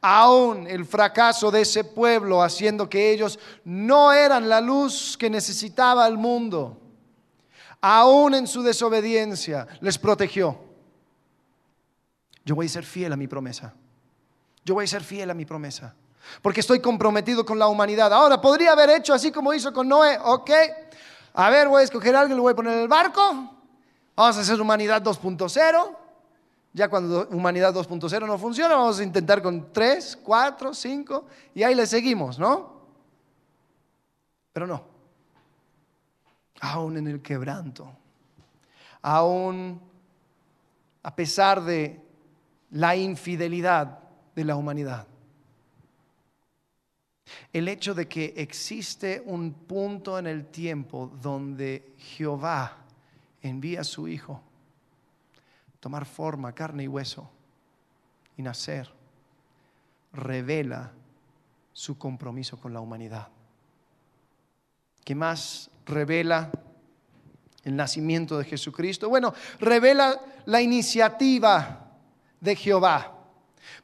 Aún 0.00 0.66
el 0.66 0.86
fracaso 0.86 1.52
de 1.52 1.60
ese 1.60 1.84
pueblo 1.84 2.42
haciendo 2.42 2.90
que 2.90 3.12
ellos 3.12 3.38
no 3.62 4.12
eran 4.12 4.48
la 4.48 4.60
luz 4.60 5.16
que 5.16 5.30
necesitaba 5.30 6.04
el 6.08 6.18
mundo. 6.18 6.80
Aún 7.80 8.34
en 8.34 8.48
su 8.48 8.64
desobediencia 8.64 9.68
les 9.80 9.96
protegió. 9.96 10.58
Yo 12.44 12.56
voy 12.56 12.66
a 12.66 12.70
ser 12.70 12.84
fiel 12.84 13.12
a 13.12 13.16
mi 13.16 13.28
promesa. 13.28 13.72
Yo 14.64 14.74
voy 14.74 14.86
a 14.86 14.88
ser 14.88 15.04
fiel 15.04 15.30
a 15.30 15.34
mi 15.34 15.44
promesa. 15.44 15.94
Porque 16.42 16.60
estoy 16.60 16.80
comprometido 16.80 17.44
con 17.44 17.58
la 17.58 17.68
humanidad. 17.68 18.12
Ahora, 18.12 18.40
podría 18.40 18.72
haber 18.72 18.90
hecho 18.90 19.14
así 19.14 19.30
como 19.32 19.52
hizo 19.54 19.72
con 19.72 19.88
Noé. 19.88 20.18
Ok, 20.22 20.50
a 21.34 21.50
ver, 21.50 21.68
voy 21.68 21.80
a 21.80 21.84
escoger 21.84 22.16
a 22.16 22.20
alguien, 22.20 22.36
lo 22.36 22.42
voy 22.42 22.52
a 22.52 22.56
poner 22.56 22.74
en 22.74 22.80
el 22.80 22.88
barco. 22.88 23.20
Vamos 24.16 24.36
a 24.36 24.40
hacer 24.40 24.60
humanidad 24.60 25.02
2.0. 25.02 25.96
Ya 26.72 26.88
cuando 26.88 27.28
humanidad 27.30 27.74
2.0 27.74 28.26
no 28.26 28.38
funciona, 28.38 28.76
vamos 28.76 29.00
a 29.00 29.02
intentar 29.02 29.42
con 29.42 29.72
3, 29.72 30.18
4, 30.22 30.74
5 30.74 31.24
y 31.54 31.62
ahí 31.62 31.74
le 31.74 31.86
seguimos, 31.86 32.38
¿no? 32.38 32.78
Pero 34.52 34.66
no. 34.66 34.82
Aún 36.60 36.96
en 36.96 37.06
el 37.06 37.22
quebranto, 37.22 37.90
aún 39.00 39.80
a 41.02 41.14
pesar 41.14 41.62
de 41.62 42.00
la 42.70 42.96
infidelidad 42.96 44.00
de 44.34 44.44
la 44.44 44.56
humanidad, 44.56 45.06
el 47.52 47.68
hecho 47.68 47.94
de 47.94 48.08
que 48.08 48.34
existe 48.36 49.22
un 49.24 49.52
punto 49.52 50.18
en 50.18 50.26
el 50.26 50.46
tiempo 50.46 51.12
donde 51.20 51.94
Jehová 51.98 52.78
envía 53.42 53.82
a 53.82 53.84
su 53.84 54.08
Hijo, 54.08 54.42
tomar 55.80 56.06
forma, 56.06 56.52
carne 56.52 56.84
y 56.84 56.88
hueso, 56.88 57.30
y 58.36 58.42
nacer, 58.42 58.90
revela 60.12 60.92
su 61.72 61.98
compromiso 61.98 62.58
con 62.58 62.72
la 62.72 62.80
humanidad. 62.80 63.28
¿Qué 65.04 65.14
más 65.14 65.70
revela 65.86 66.50
el 67.64 67.76
nacimiento 67.76 68.38
de 68.38 68.44
Jesucristo? 68.44 69.08
Bueno, 69.08 69.32
revela 69.58 70.20
la 70.46 70.60
iniciativa 70.60 71.92
de 72.40 72.56
Jehová. 72.56 73.17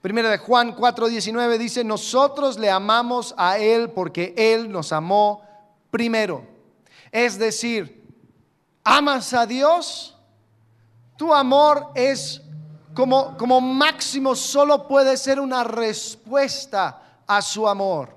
Primera 0.01 0.31
de 0.31 0.39
Juan 0.39 0.77
4:19 0.77 1.59
dice, 1.59 1.85
nosotros 1.85 2.59
le 2.59 2.71
amamos 2.71 3.35
a 3.37 3.59
Él 3.59 3.91
porque 3.91 4.35
Él 4.37 4.71
nos 4.71 4.93
amó 4.93 5.43
primero. 5.91 6.47
Es 7.11 7.39
decir, 7.39 8.05
amas 8.83 9.33
a 9.33 9.47
Dios, 9.47 10.17
tu 11.17 11.33
amor 11.33 11.89
es 11.95 12.43
como, 12.95 13.37
como 13.37 13.61
máximo 13.61 14.35
solo 14.35 14.87
puede 14.87 15.17
ser 15.17 15.41
una 15.41 15.65
respuesta 15.65 17.21
a 17.27 17.41
su 17.41 17.69
amor. 17.69 18.17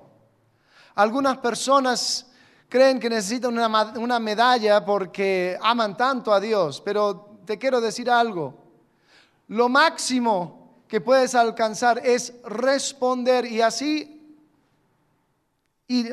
Algunas 0.94 1.38
personas 1.38 2.26
creen 2.68 2.98
que 2.98 3.08
necesitan 3.08 3.56
una, 3.56 3.92
una 3.96 4.18
medalla 4.18 4.84
porque 4.84 5.58
aman 5.62 5.96
tanto 5.96 6.32
a 6.32 6.40
Dios, 6.40 6.80
pero 6.84 7.38
te 7.44 7.56
quiero 7.56 7.80
decir 7.80 8.10
algo. 8.10 8.54
Lo 9.48 9.68
máximo 9.68 10.57
que 10.88 11.00
puedes 11.00 11.34
alcanzar 11.34 12.00
es 12.04 12.34
responder 12.44 13.44
y 13.46 13.60
así 13.60 14.18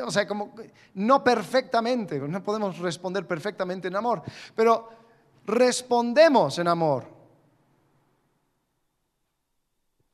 o 0.06 0.12
sea, 0.12 0.26
como 0.26 0.56
no 0.94 1.22
perfectamente, 1.24 2.18
no 2.20 2.42
podemos 2.42 2.78
responder 2.80 3.28
perfectamente 3.28 3.90
en 3.90 3.96
amor, 3.98 4.22
pero 4.56 4.90
respondemos 5.46 6.58
en 6.60 6.68
amor. 6.70 7.06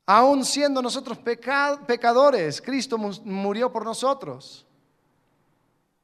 Aún 0.06 0.44
siendo 0.44 0.82
nosotros 0.82 1.18
pecadores, 1.18 2.60
Cristo 2.60 2.98
murió 2.98 3.70
por 3.70 3.84
nosotros. 3.84 4.66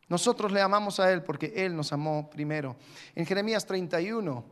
Nosotros 0.08 0.52
le 0.52 0.62
amamos 0.62 1.00
a 1.00 1.12
Él 1.12 1.22
porque 1.24 1.52
Él 1.56 1.76
nos 1.76 1.92
amó 1.92 2.30
primero. 2.30 2.76
En 3.16 3.26
Jeremías 3.26 3.66
31, 3.66 4.44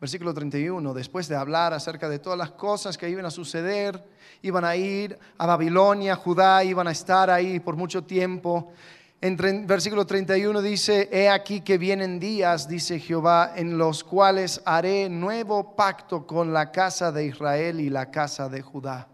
versículo 0.00 0.32
31, 0.32 0.94
después 0.94 1.28
de 1.28 1.36
hablar 1.36 1.72
acerca 1.72 2.08
de 2.08 2.18
todas 2.18 2.38
las 2.38 2.52
cosas 2.52 2.96
que 2.96 3.10
iban 3.10 3.26
a 3.26 3.30
suceder, 3.30 4.02
iban 4.42 4.64
a 4.64 4.76
ir 4.76 5.18
a 5.36 5.46
Babilonia, 5.46 6.14
Judá, 6.14 6.62
iban 6.62 6.86
a 6.86 6.92
estar 6.92 7.30
ahí 7.30 7.58
por 7.58 7.76
mucho 7.76 8.04
tiempo. 8.04 8.72
En 9.20 9.36
versículo 9.66 10.06
31 10.06 10.62
dice, 10.62 11.08
he 11.10 11.28
aquí 11.28 11.62
que 11.62 11.76
vienen 11.76 12.20
días, 12.20 12.68
dice 12.68 13.00
Jehová, 13.00 13.52
en 13.56 13.76
los 13.76 14.04
cuales 14.04 14.62
haré 14.64 15.08
nuevo 15.08 15.74
pacto 15.74 16.24
con 16.24 16.52
la 16.52 16.70
casa 16.70 17.10
de 17.10 17.26
Israel 17.26 17.80
y 17.80 17.90
la 17.90 18.12
casa 18.12 18.48
de 18.48 18.62
Judá. 18.62 19.08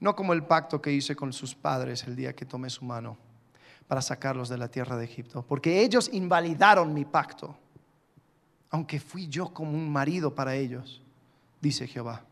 No 0.00 0.16
como 0.16 0.32
el 0.32 0.44
pacto 0.44 0.80
que 0.80 0.90
hice 0.90 1.14
con 1.14 1.34
sus 1.34 1.54
padres 1.54 2.04
el 2.04 2.16
día 2.16 2.34
que 2.34 2.46
tomé 2.46 2.70
su 2.70 2.86
mano 2.86 3.18
para 3.86 4.00
sacarlos 4.00 4.48
de 4.48 4.56
la 4.56 4.68
tierra 4.68 4.96
de 4.96 5.04
Egipto, 5.04 5.44
porque 5.46 5.82
ellos 5.82 6.08
invalidaron 6.10 6.94
mi 6.94 7.04
pacto 7.04 7.58
aunque 8.72 8.98
fui 8.98 9.28
yo 9.28 9.52
como 9.52 9.70
un 9.72 9.88
marido 9.92 10.34
para 10.34 10.56
ellos, 10.56 11.02
dice 11.60 11.86
Jehová. 11.86 12.24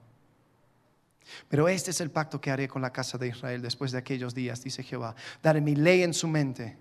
Pero 1.49 1.69
este 1.69 1.91
es 1.91 2.01
el 2.01 2.11
pacto 2.11 2.41
que 2.41 2.51
haré 2.51 2.67
con 2.67 2.83
la 2.83 2.93
casa 2.93 3.19
de 3.19 3.29
Israel 3.29 3.61
después 3.61 3.93
de 3.93 3.99
aquellos 3.99 4.35
días, 4.35 4.65
dice 4.65 4.83
Jehová. 4.83 5.15
Daré 5.43 5.61
mi 5.61 5.77
ley 5.77 6.03
en 6.03 6.15
su 6.15 6.27
mente 6.27 6.79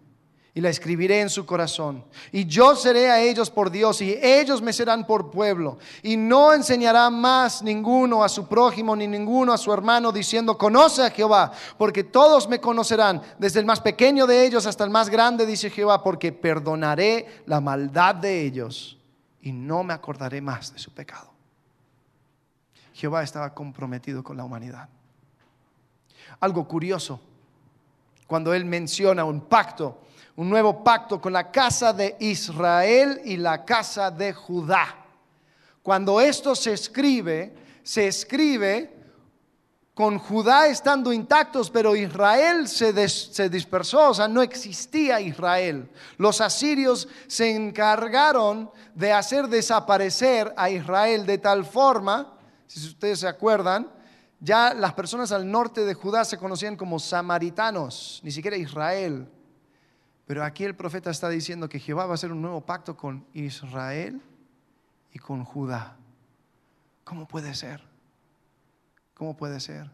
y 0.54 0.62
la 0.62 0.70
escribiré 0.70 1.20
en 1.20 1.30
su 1.30 1.46
corazón. 1.46 2.06
Y 2.32 2.46
yo 2.46 2.74
seré 2.74 3.12
a 3.12 3.22
ellos 3.22 3.52
por 3.52 3.70
Dios 3.70 4.02
y 4.02 4.18
ellos 4.22 4.62
me 4.62 4.72
serán 4.72 5.06
por 5.06 5.30
pueblo. 5.30 5.78
Y 6.04 6.16
no 6.16 6.54
enseñará 6.54 7.10
más 7.10 7.62
ninguno 7.62 8.24
a 8.24 8.30
su 8.30 8.48
prójimo 8.48 8.96
ni 8.96 9.08
ninguno 9.08 9.52
a 9.52 9.58
su 9.58 9.74
hermano 9.74 10.14
diciendo, 10.14 10.58
conoce 10.58 11.04
a 11.04 11.12
Jehová, 11.12 11.52
porque 11.78 12.06
todos 12.06 12.48
me 12.48 12.62
conocerán, 12.62 13.22
desde 13.38 13.60
el 13.60 13.66
más 13.66 13.82
pequeño 13.82 14.26
de 14.26 14.46
ellos 14.46 14.66
hasta 14.66 14.86
el 14.86 14.90
más 14.90 15.10
grande, 15.10 15.46
dice 15.46 15.70
Jehová, 15.70 16.02
porque 16.02 16.32
perdonaré 16.32 17.44
la 17.46 17.60
maldad 17.60 18.16
de 18.16 18.46
ellos 18.46 18.99
y 19.42 19.52
no 19.52 19.84
me 19.84 19.94
acordaré 19.94 20.42
más 20.42 20.74
de 20.74 20.80
su 20.80 20.94
pecado. 20.94 21.32
Jehová 22.94 23.24
estaba 23.24 23.54
comprometido 23.54 24.24
con 24.24 24.36
la 24.36 24.44
humanidad. 24.44 24.90
Algo 26.40 26.68
curioso, 26.68 27.22
cuando 28.28 28.54
él 28.54 28.66
menciona 28.66 29.24
un 29.24 29.42
pacto, 29.42 30.02
un 30.36 30.50
nuevo 30.50 30.84
pacto 30.84 31.20
con 31.20 31.34
la 31.34 31.52
casa 31.52 31.94
de 31.94 32.16
Israel 32.20 33.22
y 33.26 33.38
la 33.38 33.66
casa 33.66 34.12
de 34.12 34.34
Judá. 34.34 34.96
Cuando 35.82 36.22
esto 36.22 36.56
se 36.56 36.74
escribe, 36.74 37.56
se 37.84 38.08
escribe 38.08 38.99
con 40.00 40.18
Judá 40.18 40.68
estando 40.68 41.12
intactos, 41.12 41.70
pero 41.70 41.94
Israel 41.94 42.70
se, 42.70 43.10
se, 43.10 43.50
dispersó, 43.50 44.12
o 44.12 44.14
sea, 44.14 44.30
no 44.30 44.42
existía 44.42 45.20
Israel. 45.20 45.92
Los 46.18 46.40
asirios 46.40 47.10
se 47.28 47.54
encargaron 47.54 48.72
de 48.96 49.12
hacer 49.12 49.50
desaparecer 49.50 50.54
a 50.56 50.70
Israel 50.70 51.26
de 51.26 51.38
tal 51.38 51.66
forma, 51.66 52.34
si 52.66 52.80
ustedes 52.88 53.20
se 53.20 53.28
acuerdan, 53.28 53.92
ya 54.40 54.74
las 54.74 54.94
personas 54.94 55.34
al 55.34 55.52
norte 55.52 55.84
de 55.84 55.94
Judá 55.94 56.24
se 56.24 56.38
conocían 56.38 56.78
como 56.78 56.98
samaritanos, 56.98 58.22
ni 58.24 58.32
siquiera 58.32 58.56
Israel. 58.56 59.28
Pero 60.26 60.46
aquí 60.46 60.64
el 60.64 60.78
profeta 60.78 61.12
está 61.12 61.28
diciendo 61.28 61.68
que 61.68 61.78
Jehová 61.78 62.06
va 62.06 62.12
a 62.12 62.16
hacer 62.16 62.32
un 62.32 62.42
nuevo 62.42 62.62
pacto 62.62 62.96
con 62.96 63.26
Israel 63.34 64.22
y 65.12 65.20
con 65.20 65.44
Judá. 65.44 65.98
¿Cómo 67.04 67.28
puede 67.28 67.54
ser? 67.54 67.89
¿Cómo 69.20 69.36
puede 69.36 69.60
ser? 69.60 69.92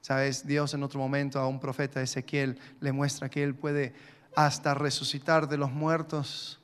Sabes, 0.00 0.46
Dios 0.46 0.72
en 0.72 0.82
otro 0.82 0.98
momento 0.98 1.38
a 1.38 1.46
un 1.46 1.60
profeta 1.60 2.00
Ezequiel 2.00 2.58
le 2.80 2.92
muestra 2.92 3.28
que 3.28 3.44
él 3.44 3.54
puede 3.54 3.92
hasta 4.34 4.72
resucitar 4.72 5.50
de 5.50 5.58
los 5.58 5.70
muertos 5.70 6.58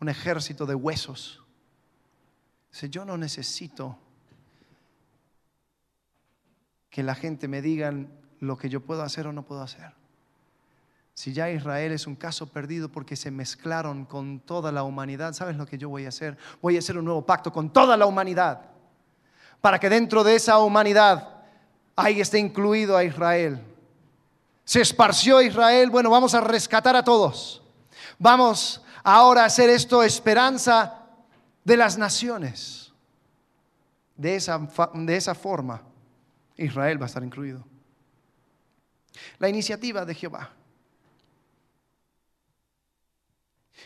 un 0.00 0.08
ejército 0.08 0.64
de 0.64 0.74
huesos. 0.74 1.44
Dice, 2.72 2.88
yo 2.88 3.04
no 3.04 3.18
necesito 3.18 3.98
que 6.88 7.02
la 7.02 7.14
gente 7.14 7.48
me 7.48 7.60
diga 7.60 7.92
lo 8.40 8.56
que 8.56 8.70
yo 8.70 8.80
puedo 8.80 9.02
hacer 9.02 9.26
o 9.26 9.32
no 9.34 9.42
puedo 9.42 9.60
hacer. 9.60 9.92
Si 11.12 11.34
ya 11.34 11.50
Israel 11.50 11.92
es 11.92 12.06
un 12.06 12.16
caso 12.16 12.46
perdido 12.46 12.88
porque 12.88 13.14
se 13.14 13.30
mezclaron 13.30 14.06
con 14.06 14.40
toda 14.40 14.72
la 14.72 14.84
humanidad, 14.84 15.34
¿sabes 15.34 15.58
lo 15.58 15.66
que 15.66 15.76
yo 15.76 15.90
voy 15.90 16.06
a 16.06 16.08
hacer? 16.08 16.38
Voy 16.62 16.76
a 16.76 16.78
hacer 16.78 16.96
un 16.96 17.04
nuevo 17.04 17.26
pacto 17.26 17.52
con 17.52 17.70
toda 17.70 17.94
la 17.98 18.06
humanidad 18.06 18.70
para 19.64 19.80
que 19.80 19.88
dentro 19.88 20.22
de 20.22 20.36
esa 20.36 20.58
humanidad 20.58 21.26
ahí 21.96 22.20
está 22.20 22.36
incluido 22.36 22.98
a 22.98 23.02
Israel. 23.02 23.64
Se 24.62 24.82
esparció 24.82 25.40
Israel, 25.40 25.88
bueno, 25.88 26.10
vamos 26.10 26.34
a 26.34 26.42
rescatar 26.42 26.94
a 26.94 27.02
todos. 27.02 27.62
Vamos 28.18 28.82
ahora 29.02 29.40
a 29.40 29.46
hacer 29.46 29.70
esto 29.70 30.02
esperanza 30.02 31.06
de 31.64 31.78
las 31.78 31.96
naciones. 31.96 32.92
De 34.14 34.36
esa, 34.36 34.68
de 34.92 35.16
esa 35.16 35.34
forma, 35.34 35.80
Israel 36.58 37.00
va 37.00 37.06
a 37.06 37.08
estar 37.08 37.24
incluido. 37.24 37.64
La 39.38 39.48
iniciativa 39.48 40.04
de 40.04 40.14
Jehová. 40.14 40.50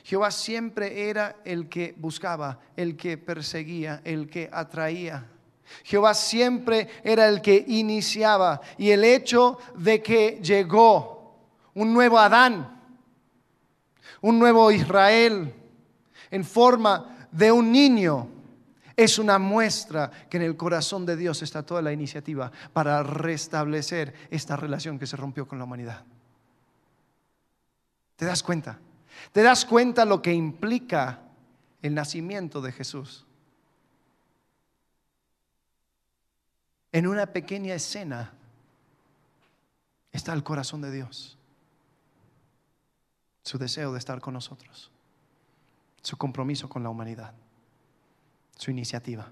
Jehová 0.02 0.32
siempre 0.32 1.08
era 1.08 1.36
el 1.44 1.68
que 1.68 1.94
buscaba, 1.96 2.58
el 2.74 2.96
que 2.96 3.16
perseguía, 3.16 4.00
el 4.02 4.28
que 4.28 4.50
atraía. 4.52 5.37
Jehová 5.84 6.14
siempre 6.14 6.88
era 7.04 7.28
el 7.28 7.40
que 7.40 7.64
iniciaba 7.68 8.60
y 8.76 8.90
el 8.90 9.04
hecho 9.04 9.58
de 9.76 10.02
que 10.02 10.40
llegó 10.42 11.36
un 11.74 11.94
nuevo 11.94 12.18
Adán, 12.18 12.80
un 14.20 14.38
nuevo 14.38 14.70
Israel 14.70 15.54
en 16.30 16.44
forma 16.44 17.28
de 17.30 17.52
un 17.52 17.70
niño, 17.70 18.28
es 18.96 19.18
una 19.20 19.38
muestra 19.38 20.10
que 20.28 20.38
en 20.38 20.42
el 20.42 20.56
corazón 20.56 21.06
de 21.06 21.16
Dios 21.16 21.40
está 21.42 21.62
toda 21.62 21.80
la 21.80 21.92
iniciativa 21.92 22.50
para 22.72 23.04
restablecer 23.04 24.12
esta 24.28 24.56
relación 24.56 24.98
que 24.98 25.06
se 25.06 25.16
rompió 25.16 25.46
con 25.46 25.58
la 25.58 25.64
humanidad. 25.64 26.04
¿Te 28.16 28.24
das 28.24 28.42
cuenta? 28.42 28.80
¿Te 29.30 29.44
das 29.44 29.64
cuenta 29.64 30.04
lo 30.04 30.20
que 30.20 30.32
implica 30.32 31.20
el 31.80 31.94
nacimiento 31.94 32.60
de 32.60 32.72
Jesús? 32.72 33.27
En 36.98 37.06
una 37.06 37.26
pequeña 37.26 37.76
escena 37.76 38.32
está 40.10 40.32
el 40.32 40.42
corazón 40.42 40.82
de 40.82 40.90
Dios, 40.90 41.38
su 43.44 43.56
deseo 43.56 43.92
de 43.92 44.00
estar 44.00 44.20
con 44.20 44.34
nosotros, 44.34 44.90
su 46.02 46.16
compromiso 46.16 46.68
con 46.68 46.82
la 46.82 46.88
humanidad, 46.88 47.34
su 48.56 48.72
iniciativa. 48.72 49.28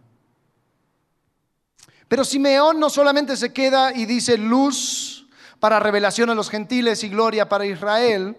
Pero 2.06 2.25
Simeón 2.25 2.78
no 2.78 2.88
solamente 2.88 3.37
se 3.37 3.52
queda 3.52 3.92
y 3.92 4.06
dice 4.06 4.38
luz 4.38 5.26
para 5.59 5.81
revelación 5.81 6.31
a 6.31 6.37
los 6.37 6.48
gentiles 6.48 7.02
y 7.02 7.09
gloria 7.09 7.48
para 7.48 7.66
Israel. 7.66 8.37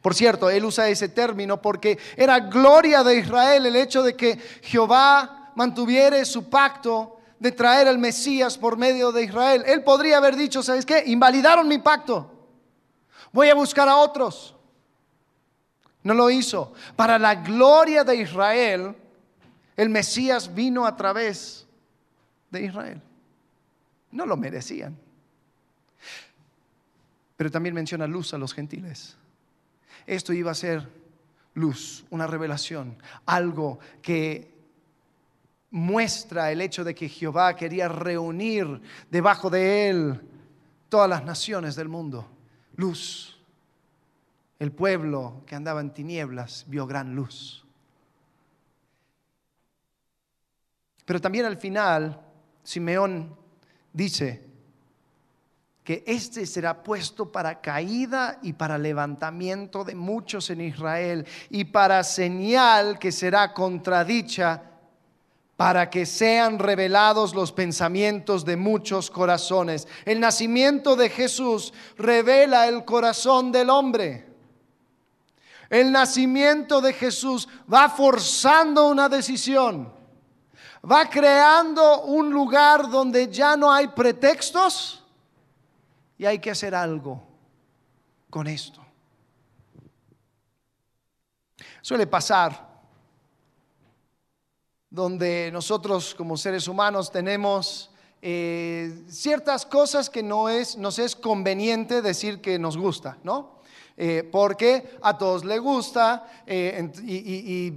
Por 0.00 0.14
cierto, 0.14 0.48
él 0.48 0.64
usa 0.64 0.88
ese 0.88 1.10
término 1.10 1.60
porque 1.60 1.98
era 2.16 2.40
gloria 2.40 3.04
de 3.04 3.18
Israel 3.18 3.66
el 3.66 3.76
hecho 3.76 4.02
de 4.02 4.16
que 4.16 4.38
Jehová 4.62 5.52
mantuviera 5.54 6.24
su 6.24 6.48
pacto 6.48 7.17
de 7.38 7.52
traer 7.52 7.88
al 7.88 7.98
Mesías 7.98 8.58
por 8.58 8.76
medio 8.76 9.12
de 9.12 9.24
Israel. 9.24 9.62
Él 9.66 9.82
podría 9.84 10.18
haber 10.18 10.36
dicho, 10.36 10.62
¿sabes 10.62 10.84
qué? 10.84 11.04
Invalidaron 11.06 11.68
mi 11.68 11.78
pacto. 11.78 12.30
Voy 13.32 13.48
a 13.48 13.54
buscar 13.54 13.88
a 13.88 13.96
otros. 13.96 14.54
No 16.02 16.14
lo 16.14 16.30
hizo. 16.30 16.72
Para 16.96 17.18
la 17.18 17.36
gloria 17.36 18.04
de 18.04 18.16
Israel, 18.16 18.94
el 19.76 19.88
Mesías 19.88 20.54
vino 20.54 20.86
a 20.86 20.96
través 20.96 21.66
de 22.50 22.64
Israel. 22.64 23.00
No 24.10 24.26
lo 24.26 24.36
merecían. 24.36 24.96
Pero 27.36 27.50
también 27.50 27.74
menciona 27.74 28.06
luz 28.06 28.34
a 28.34 28.38
los 28.38 28.52
gentiles. 28.52 29.16
Esto 30.06 30.32
iba 30.32 30.50
a 30.50 30.54
ser 30.54 30.88
luz, 31.54 32.04
una 32.10 32.26
revelación, 32.26 32.96
algo 33.26 33.78
que 34.00 34.57
muestra 35.70 36.50
el 36.50 36.60
hecho 36.60 36.84
de 36.84 36.94
que 36.94 37.08
Jehová 37.08 37.54
quería 37.54 37.88
reunir 37.88 38.80
debajo 39.10 39.50
de 39.50 39.90
él 39.90 40.20
todas 40.88 41.08
las 41.08 41.24
naciones 41.24 41.76
del 41.76 41.88
mundo. 41.88 42.28
Luz. 42.76 43.36
El 44.58 44.72
pueblo 44.72 45.42
que 45.46 45.54
andaba 45.54 45.80
en 45.80 45.92
tinieblas 45.92 46.64
vio 46.66 46.86
gran 46.86 47.14
luz. 47.14 47.64
Pero 51.04 51.20
también 51.20 51.46
al 51.46 51.56
final, 51.56 52.20
Simeón 52.62 53.36
dice 53.92 54.44
que 55.84 56.04
este 56.06 56.44
será 56.44 56.82
puesto 56.82 57.32
para 57.32 57.62
caída 57.62 58.40
y 58.42 58.52
para 58.52 58.76
levantamiento 58.76 59.84
de 59.84 59.94
muchos 59.94 60.50
en 60.50 60.60
Israel 60.60 61.26
y 61.48 61.64
para 61.64 62.04
señal 62.04 62.98
que 62.98 63.10
será 63.10 63.54
contradicha 63.54 64.67
para 65.58 65.90
que 65.90 66.06
sean 66.06 66.60
revelados 66.60 67.34
los 67.34 67.50
pensamientos 67.50 68.44
de 68.44 68.56
muchos 68.56 69.10
corazones. 69.10 69.88
El 70.04 70.20
nacimiento 70.20 70.94
de 70.94 71.10
Jesús 71.10 71.74
revela 71.96 72.68
el 72.68 72.84
corazón 72.84 73.50
del 73.50 73.68
hombre. 73.68 74.32
El 75.68 75.90
nacimiento 75.90 76.80
de 76.80 76.92
Jesús 76.92 77.48
va 77.70 77.88
forzando 77.88 78.86
una 78.86 79.08
decisión, 79.08 79.92
va 80.88 81.10
creando 81.10 82.02
un 82.02 82.30
lugar 82.30 82.88
donde 82.88 83.26
ya 83.26 83.56
no 83.56 83.72
hay 83.72 83.88
pretextos 83.88 85.04
y 86.16 86.24
hay 86.24 86.38
que 86.38 86.52
hacer 86.52 86.72
algo 86.72 87.20
con 88.30 88.46
esto. 88.46 88.80
Suele 91.82 92.06
pasar 92.06 92.67
donde 94.98 95.50
nosotros 95.52 96.12
como 96.12 96.36
seres 96.36 96.66
humanos 96.66 97.12
tenemos 97.12 97.88
eh, 98.20 99.04
ciertas 99.06 99.64
cosas 99.64 100.10
que 100.10 100.24
no 100.24 100.48
es, 100.48 100.76
nos 100.76 100.98
es 100.98 101.14
conveniente 101.14 102.02
decir 102.02 102.40
que 102.40 102.58
nos 102.58 102.76
gusta, 102.76 103.16
¿no? 103.22 103.60
Eh, 103.96 104.28
porque 104.30 104.98
a 105.00 105.16
todos 105.16 105.44
les 105.44 105.60
gusta 105.60 106.26
eh, 106.46 106.90
y, 107.06 107.74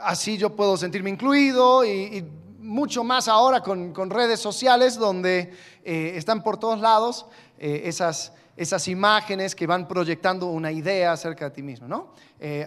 así 0.00 0.38
yo 0.38 0.56
puedo 0.56 0.78
sentirme 0.78 1.10
incluido 1.10 1.84
y, 1.84 2.26
mucho 2.58 3.04
más 3.04 3.28
ahora 3.28 3.62
con, 3.62 3.92
con 3.92 4.08
redes 4.08 4.38
sociales 4.38 4.96
donde 4.96 5.52
están 5.82 6.42
por 6.42 6.56
todos 6.56 6.78
lados 6.78 7.26
esas, 7.58 8.32
esas 8.56 8.86
imágenes 8.86 9.56
que 9.56 9.66
van 9.66 9.88
proyectando 9.88 10.46
una 10.46 10.70
idea 10.70 11.12
acerca 11.12 11.46
de 11.46 11.50
ti 11.50 11.62
mismo, 11.62 11.88
¿no? 11.88 12.12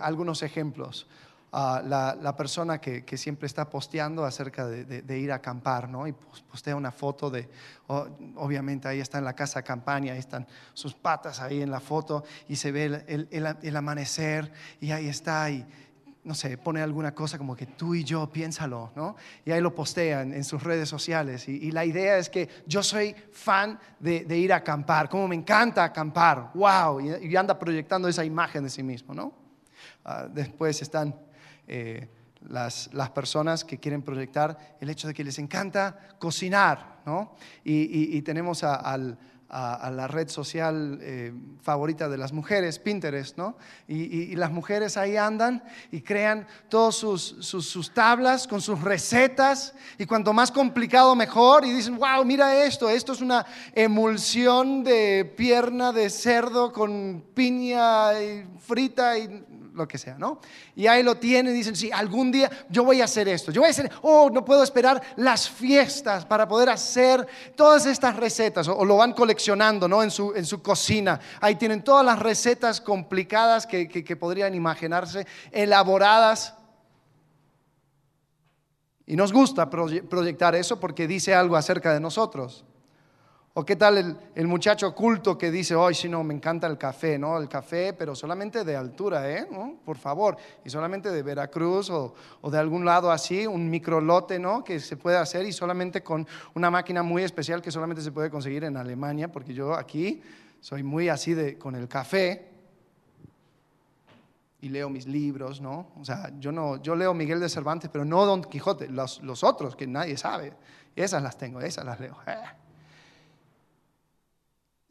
algunos 0.01 0.43
ejemplos 0.43 1.07
la, 1.53 2.33
persona 2.35 2.79
que, 2.79 3.17
siempre 3.17 3.45
está 3.45 3.69
posteando 3.69 4.25
acerca 4.25 4.67
de, 4.67 5.19
ir 5.19 5.31
a 5.31 5.35
acampar, 5.35 5.87
¿no? 5.87 6.07
Y 6.07 6.13
postea 6.49 6.75
una 6.75 6.91
foto 6.91 7.29
de, 7.29 7.47
obviamente 7.87 8.87
ahí 8.87 8.99
está 8.99 9.19
en 9.19 9.25
la 9.25 9.33
casa 9.33 9.59
de 9.59 9.63
campaña, 9.63 10.13
ahí 10.13 10.19
están 10.19 10.47
sus 10.73 10.95
patas 10.95 11.39
ahí 11.41 11.61
en 11.61 11.69
la 11.69 11.79
foto 11.79 12.23
y 12.47 12.55
se 12.55 12.71
ve 12.71 13.05
el, 13.07 13.75
amanecer 13.75 14.51
y 14.81 14.91
ahí 14.91 15.07
está 15.07 15.49
y 15.51 15.65
no 16.23 16.33
sé, 16.33 16.57
pone 16.57 16.81
alguna 16.81 17.13
cosa 17.13 17.37
como 17.37 17.53
que 17.53 17.65
tú 17.65 17.93
y 17.93 18.03
yo, 18.05 18.31
piénsalo, 18.31 18.93
¿no? 18.95 19.17
Y 19.43 19.51
ahí 19.51 19.59
lo 19.59 19.75
postean 19.75 20.33
en 20.33 20.45
sus 20.45 20.63
redes 20.63 20.87
sociales. 20.87 21.49
Y, 21.49 21.69
la 21.71 21.83
idea 21.83 22.17
es 22.17 22.29
que 22.29 22.47
yo 22.65 22.81
soy 22.81 23.13
fan 23.33 23.77
de, 23.99 24.37
ir 24.37 24.53
a 24.53 24.57
acampar, 24.57 25.09
como 25.09 25.27
me 25.27 25.35
encanta 25.35 25.83
acampar, 25.83 26.51
wow, 26.53 27.01
y, 27.01 27.35
anda 27.35 27.59
proyectando 27.59 28.07
esa 28.07 28.23
imagen 28.23 28.63
de 28.63 28.69
sí 28.69 28.81
mismo, 28.81 29.13
¿no? 29.13 29.33
Ah, 30.05 30.25
después 30.31 30.81
están 30.81 31.13
eh, 31.67 32.09
las, 32.47 32.89
las, 32.93 33.09
personas 33.11 33.63
que 33.63 33.77
quieren 33.77 34.01
proyectar 34.01 34.77
el 34.81 34.89
hecho 34.89 35.07
de 35.07 35.13
que 35.13 35.23
les 35.23 35.39
encanta 35.39 35.97
cocinar, 36.19 37.01
¿no? 37.05 37.35
Y, 37.63 38.21
tenemos 38.23 38.63
al 38.63 39.17
a, 39.55 39.91
la 39.91 40.07
red 40.07 40.29
social 40.29 40.97
eh, 41.01 41.31
favorita 41.61 42.09
de 42.09 42.17
las 42.17 42.33
mujeres, 42.33 42.79
Pinterest, 42.79 43.37
¿no? 43.37 43.55
Y, 43.87 44.35
las 44.35 44.51
mujeres 44.51 44.97
ahí 44.97 45.15
andan 45.15 45.63
y 45.91 46.01
crean 46.01 46.47
todas 46.69 46.95
sus, 46.95 47.35
sus, 47.39 47.93
tablas 47.93 48.47
con 48.47 48.61
sus 48.61 48.81
recetas 48.81 49.75
y 49.99 50.07
cuanto 50.07 50.33
más 50.33 50.51
complicado 50.51 51.15
mejor 51.15 51.65
y 51.65 51.71
dicen, 51.71 51.97
wow, 51.97 52.25
mira 52.25 52.65
esto, 52.65 52.89
esto 52.89 53.13
es 53.13 53.21
una 53.21 53.45
emulsión 53.75 54.83
de 54.83 55.31
pierna 55.37 55.91
de 55.91 56.09
cerdo 56.09 56.73
con 56.73 57.23
piña 57.35 58.09
frita 58.59 59.17
y 59.19 59.43
lo 59.73 59.87
que 59.87 59.97
sea, 59.97 60.17
¿no? 60.17 60.39
Y 60.75 60.87
ahí 60.87 61.03
lo 61.03 61.15
tienen 61.15 61.53
y 61.53 61.57
dicen, 61.57 61.75
sí, 61.75 61.91
algún 61.91 62.31
día 62.31 62.49
yo 62.69 62.83
voy 62.83 63.01
a 63.01 63.05
hacer 63.05 63.27
esto, 63.27 63.51
yo 63.51 63.61
voy 63.61 63.69
a 63.69 63.71
hacer, 63.71 63.91
oh, 64.01 64.29
no 64.31 64.45
puedo 64.45 64.63
esperar 64.63 65.01
las 65.15 65.49
fiestas 65.49 66.25
para 66.25 66.47
poder 66.47 66.69
hacer 66.69 67.27
todas 67.55 67.85
estas 67.85 68.15
recetas, 68.15 68.67
o, 68.67 68.85
lo 68.85 68.97
van 68.97 69.13
coleccionando, 69.13 69.42
¿no? 69.87 70.03
En 70.03 70.11
su, 70.11 70.33
en 70.35 70.45
su 70.45 70.61
cocina. 70.61 71.19
Ahí 71.39 71.55
tienen 71.55 71.83
todas 71.83 72.05
las 72.05 72.19
recetas 72.19 72.81
complicadas 72.81 73.67
que, 73.67 73.87
que 73.87 74.15
podrían 74.15 74.55
imaginarse, 74.55 75.27
elaboradas. 75.51 76.55
Y 79.05 79.15
nos 79.15 79.33
gusta 79.33 79.69
proyectar 79.69 80.55
eso 80.55 80.79
porque 80.79 81.07
dice 81.07 81.35
algo 81.35 81.55
acerca 81.55 81.93
de 81.93 81.99
nosotros. 81.99 82.65
¿O 83.55 83.63
qué 83.63 83.75
tal 83.75 84.17
el, 84.33 84.47
muchacho 84.47 84.95
culto 84.95 85.37
que 85.37 85.51
dice, 85.51 85.75
hoy 85.75 85.93
si 85.93 86.09
no, 86.09 86.23
me 86.23 86.33
encanta 86.33 86.65
el 86.65 86.75
café, 86.75 87.19
¿no? 87.19 87.37
El 87.37 87.47
café, 87.47 87.93
pero 87.93 88.15
solamente 88.15 88.63
de 88.63 88.75
altura, 88.75 89.29
¿eh? 89.29 89.47
Por 89.85 89.95
favor. 89.97 90.37
Y 90.65 90.71
solamente 90.71 91.11
de 91.11 91.21
Veracruz 91.21 91.91
o, 91.91 92.15
de 92.49 92.57
algún 92.57 92.83
lado 92.83 93.11
así, 93.11 93.45
un 93.45 93.69
microlote, 93.69 94.39
¿no? 94.39 94.63
Que 94.63 94.79
se 94.79 94.97
puede 94.97 95.17
hacer 95.17 95.45
y 95.45 95.51
solamente 95.51 96.01
con 96.01 96.27
una 96.55 96.71
máquina 96.71 97.03
muy 97.03 97.21
especial 97.21 97.61
que 97.61 97.69
solamente 97.69 98.01
se 98.01 98.11
puede 98.11 98.31
conseguir 98.31 98.63
en 98.63 98.75
Alemania, 98.75 99.31
porque 99.31 99.53
yo 99.53 99.75
aquí 99.75 100.23
soy 100.59 100.81
muy 100.81 101.09
así 101.09 101.35
de, 101.35 101.55
con 101.59 101.75
el 101.75 101.87
café 101.87 102.49
y 104.61 104.69
leo 104.69 104.89
mis 104.89 105.05
libros, 105.05 105.61
¿no? 105.61 105.91
O 105.99 106.03
sea, 106.03 106.31
yo, 106.39 106.51
no, 106.51 106.81
yo 106.81 106.95
leo 106.95 107.13
Miguel 107.13 107.39
de 107.39 107.49
Cervantes, 107.49 107.91
pero 107.93 108.03
no 108.03 108.25
Don 108.25 108.43
Quijote, 108.43 108.87
los, 108.87 109.21
los 109.21 109.43
otros 109.43 109.75
que 109.75 109.85
nadie 109.85 110.17
sabe. 110.17 110.53
Esas 110.95 111.21
las 111.21 111.37
tengo, 111.37 111.61
esas 111.61 111.85
las 111.85 111.99
leo. 111.99 112.17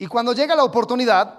Y 0.02 0.08
cuando 0.08 0.32
llega 0.32 0.56
la 0.56 0.64
oportunidad, 0.64 1.38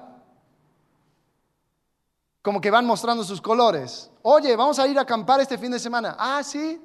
como 2.42 2.62
que 2.62 2.72
van 2.72 2.86
mostrando 2.86 3.22
sus 3.26 3.42
colores. 3.42 4.10
Oye, 4.22 4.56
vamos 4.56 4.80
a 4.80 4.88
ir 4.88 4.98
a 4.98 5.02
acampar 5.02 5.42
este 5.42 5.58
fin 5.58 5.70
de 5.70 5.80
semana. 5.80 6.16
Ah, 6.18 6.42
sí. 6.46 6.82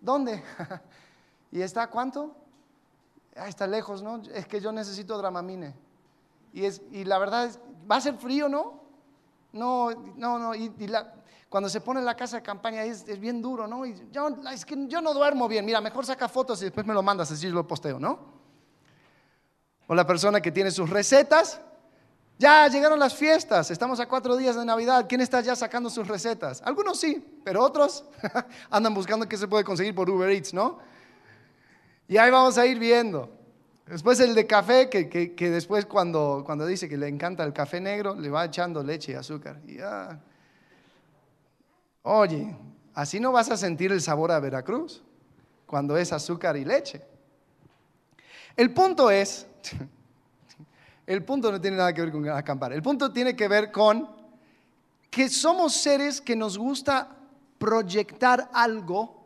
¿Dónde? 0.00 0.42
¿Y 1.52 1.60
está 1.60 1.86
cuánto? 1.88 2.34
Ah, 3.36 3.46
está 3.46 3.66
lejos, 3.66 4.02
¿no? 4.02 4.22
Es 4.32 4.46
que 4.46 4.58
yo 4.58 4.72
necesito 4.72 5.18
dramamine. 5.18 5.74
Y, 6.54 6.64
es, 6.64 6.80
y 6.92 7.04
la 7.04 7.18
verdad 7.18 7.50
va 7.90 7.96
a 7.96 8.00
ser 8.00 8.14
frío, 8.14 8.48
¿no? 8.48 8.80
No, 9.52 9.90
no, 10.16 10.38
no. 10.38 10.54
Y, 10.54 10.72
cuando 11.50 11.68
se 11.68 11.82
pone 11.82 12.00
en 12.00 12.06
la 12.06 12.16
casa 12.16 12.38
de 12.38 12.42
campaña 12.42 12.84
es, 12.84 13.06
es 13.06 13.20
bien 13.20 13.42
duro, 13.42 13.66
¿no? 13.66 13.84
Y 13.84 14.08
yo, 14.10 14.28
es 14.50 14.64
que 14.64 14.86
yo 14.88 15.02
no 15.02 15.12
duermo 15.12 15.46
bien. 15.46 15.66
Mira, 15.66 15.82
mejor 15.82 16.06
saca 16.06 16.26
fotos 16.26 16.62
y 16.62 16.64
después 16.64 16.86
me 16.86 16.94
lo 16.94 17.02
mandas, 17.02 17.30
así 17.30 17.48
yo 17.48 17.52
lo 17.52 17.66
posteo, 17.66 18.00
¿no? 18.00 18.37
O 19.88 19.94
la 19.96 20.06
persona 20.06 20.40
que 20.40 20.52
tiene 20.52 20.70
sus 20.70 20.88
recetas. 20.88 21.60
Ya 22.38 22.68
llegaron 22.68 23.00
las 23.00 23.16
fiestas, 23.16 23.68
estamos 23.72 23.98
a 23.98 24.06
cuatro 24.06 24.36
días 24.36 24.54
de 24.54 24.64
Navidad. 24.64 25.06
¿Quién 25.08 25.20
está 25.20 25.40
ya 25.40 25.56
sacando 25.56 25.90
sus 25.90 26.06
recetas? 26.06 26.62
Algunos 26.64 27.00
sí, 27.00 27.40
pero 27.42 27.64
otros 27.64 28.04
andan 28.70 28.94
buscando 28.94 29.28
qué 29.28 29.36
se 29.36 29.48
puede 29.48 29.64
conseguir 29.64 29.92
por 29.92 30.08
Uber 30.08 30.30
Eats, 30.30 30.54
¿no? 30.54 30.78
Y 32.06 32.16
ahí 32.16 32.30
vamos 32.30 32.56
a 32.56 32.64
ir 32.64 32.78
viendo. 32.78 33.28
Después 33.86 34.20
el 34.20 34.36
de 34.36 34.46
café, 34.46 34.88
que, 34.88 35.08
que, 35.08 35.50
después 35.50 35.84
cuando, 35.86 36.44
cuando 36.46 36.64
dice 36.64 36.88
que 36.88 36.96
le 36.96 37.08
encanta 37.08 37.42
el 37.42 37.52
café 37.52 37.80
negro, 37.80 38.14
le 38.14 38.28
va 38.30 38.44
echando 38.44 38.84
leche 38.84 39.12
y 39.12 39.14
azúcar. 39.16 39.60
Y, 39.66 39.78
Oye, 42.02 42.56
así 42.94 43.18
no 43.18 43.32
vas 43.32 43.50
a 43.50 43.56
sentir 43.56 43.90
el 43.90 44.00
sabor 44.00 44.30
a 44.30 44.40
Veracruz 44.40 45.02
cuando 45.66 45.96
es 45.96 46.12
azúcar 46.12 46.56
y 46.56 46.64
leche. 46.64 47.02
El 48.58 48.74
punto 48.74 49.10
es 49.10 49.46
El 51.08 51.24
punto 51.24 51.50
no 51.50 51.58
tiene 51.58 51.78
nada 51.78 51.94
que 51.94 52.02
ver 52.02 52.12
con 52.12 52.28
acampar. 52.28 52.70
El 52.74 52.82
punto 52.82 53.10
tiene 53.10 53.34
que 53.34 53.48
ver 53.48 53.72
con 53.72 54.10
que 55.08 55.30
somos 55.30 55.72
seres 55.72 56.20
que 56.20 56.36
nos 56.36 56.58
gusta 56.58 57.16
proyectar 57.56 58.50
algo, 58.52 59.24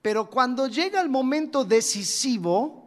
pero 0.00 0.30
cuando 0.30 0.68
llega 0.68 1.00
el 1.00 1.08
momento 1.08 1.64
decisivo, 1.64 2.86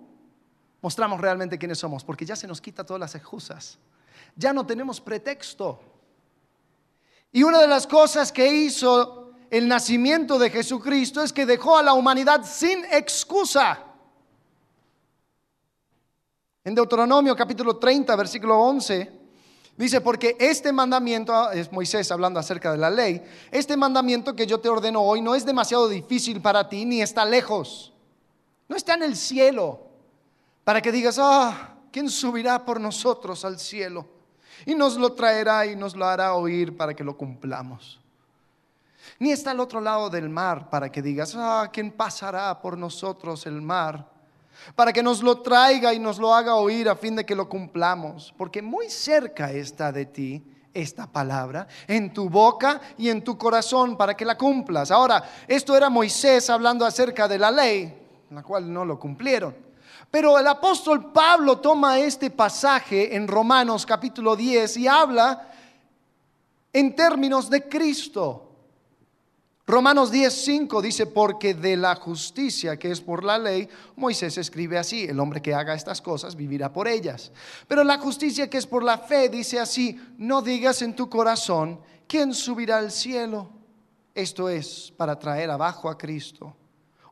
mostramos 0.82 1.20
realmente 1.20 1.58
quiénes 1.60 1.80
somos, 1.80 2.06
porque 2.06 2.26
ya 2.26 2.38
se 2.38 2.48
nos 2.48 2.62
quita 2.62 2.86
todas 2.86 3.02
las 3.02 3.16
excusas. 3.16 3.78
Ya 4.38 4.54
no 4.54 4.66
tenemos 4.66 5.02
pretexto. 5.02 5.82
Y 7.34 7.44
una 7.44 7.60
de 7.60 7.68
las 7.68 7.86
cosas 7.86 8.32
que 8.32 8.48
hizo 8.48 9.34
el 9.50 9.68
nacimiento 9.68 10.40
de 10.40 10.52
Jesucristo 10.52 11.22
es 11.22 11.34
que 11.34 11.46
dejó 11.46 11.78
a 11.78 11.84
la 11.84 11.96
humanidad 11.96 12.46
sin 12.46 12.86
excusa. 12.86 13.91
En 16.64 16.76
Deuteronomio 16.76 17.36
capítulo 17.36 17.78
30, 17.78 18.16
versículo 18.16 18.60
11, 18.60 19.12
dice, 19.78 20.00
porque 20.00 20.38
este 20.40 20.72
mandamiento, 20.72 21.50
es 21.52 21.72
Moisés 21.72 22.12
hablando 22.12 22.40
acerca 22.40 22.72
de 22.72 22.78
la 22.78 22.92
ley, 22.92 23.24
este 23.50 23.76
mandamiento 23.76 24.36
que 24.36 24.46
yo 24.46 24.60
te 24.60 24.70
ordeno 24.70 25.02
hoy 25.02 25.22
no 25.22 25.34
es 25.34 25.44
demasiado 25.44 25.90
difícil 25.90 26.40
para 26.40 26.70
ti 26.70 26.86
ni 26.86 27.02
está 27.02 27.26
lejos, 27.26 27.94
no 28.70 28.76
está 28.76 28.94
en 28.94 29.02
el 29.02 29.16
cielo, 29.16 29.88
para 30.64 30.84
que 30.84 30.92
digas, 30.92 31.18
ah, 31.20 31.78
¿quién 31.92 32.12
subirá 32.12 32.64
por 32.64 32.80
nosotros 32.80 33.44
al 33.44 33.58
cielo? 33.58 34.06
Y 34.68 34.76
nos 34.76 34.98
lo 34.98 35.14
traerá 35.14 35.66
y 35.66 35.76
nos 35.76 35.96
lo 35.96 36.06
hará 36.06 36.36
oír 36.36 36.78
para 36.78 36.94
que 36.94 37.04
lo 37.04 37.18
cumplamos. 37.18 38.00
Ni 39.18 39.32
está 39.32 39.50
al 39.50 39.60
otro 39.60 39.82
lado 39.82 40.12
del 40.12 40.30
mar 40.30 40.70
para 40.70 40.92
que 40.92 41.02
digas, 41.02 41.34
ah, 41.36 41.72
¿quién 41.74 41.92
pasará 41.92 42.62
por 42.62 42.78
nosotros 42.78 43.48
el 43.48 43.64
mar? 43.64 44.11
Para 44.76 44.94
que 44.94 45.04
nos 45.04 45.22
lo 45.22 45.42
traiga 45.42 45.94
y 45.94 46.00
nos 46.00 46.18
lo 46.20 46.34
haga 46.34 46.56
oír 46.56 46.90
a 46.90 46.96
fin 46.96 47.16
de 47.16 47.26
que 47.26 47.36
lo 47.36 47.50
cumplamos, 47.50 48.34
porque 48.38 48.62
muy 48.62 48.90
cerca 48.90 49.52
está 49.52 49.92
de 49.92 50.06
ti 50.06 50.44
esta 50.74 51.08
palabra, 51.08 51.68
en 51.88 52.14
tu 52.14 52.30
boca 52.30 52.80
y 52.98 53.10
en 53.10 53.24
tu 53.24 53.38
corazón, 53.38 53.98
para 53.98 54.16
que 54.16 54.26
la 54.26 54.38
cumplas. 54.38 54.92
Ahora, 54.92 55.24
esto 55.48 55.76
era 55.76 55.90
Moisés 55.90 56.50
hablando 56.50 56.86
acerca 56.86 57.28
de 57.28 57.38
la 57.38 57.52
ley, 57.52 57.94
la 58.30 58.44
cual 58.44 58.72
no 58.72 58.86
lo 58.86 58.98
cumplieron. 59.00 59.56
Pero 60.10 60.38
el 60.38 60.48
apóstol 60.48 61.12
Pablo 61.12 61.60
toma 61.60 62.00
este 62.00 62.30
pasaje 62.30 63.16
en 63.16 63.28
Romanos 63.28 63.86
capítulo 63.86 64.36
10 64.36 64.78
y 64.78 64.88
habla 64.88 65.50
en 66.74 66.96
términos 66.96 67.50
de 67.50 67.68
Cristo. 67.68 68.51
Romanos 69.68 70.12
10:5 70.12 70.82
dice, 70.82 71.06
porque 71.06 71.54
de 71.54 71.78
la 71.78 71.96
justicia 71.96 72.78
que 72.78 72.92
es 72.92 73.00
por 73.00 73.24
la 73.24 73.38
ley, 73.38 73.70
Moisés 73.96 74.38
escribe 74.38 74.78
así, 74.78 75.04
el 75.04 75.20
hombre 75.20 75.42
que 75.42 75.54
haga 75.54 75.76
estas 75.76 76.02
cosas 76.02 76.36
vivirá 76.36 76.74
por 76.74 76.88
ellas. 76.88 77.32
Pero 77.68 77.84
la 77.84 78.00
justicia 78.00 78.50
que 78.50 78.58
es 78.58 78.66
por 78.66 78.84
la 78.84 78.98
fe 78.98 79.30
dice 79.30 79.60
así, 79.60 80.00
no 80.18 80.42
digas 80.42 80.82
en 80.82 80.96
tu 80.96 81.10
corazón, 81.10 81.80
¿quién 82.08 82.34
subirá 82.34 82.80
al 82.80 82.92
cielo? 82.92 83.50
Esto 84.16 84.50
es 84.50 84.92
para 84.98 85.18
traer 85.18 85.50
abajo 85.52 85.90
a 85.90 85.98
Cristo. 85.98 86.56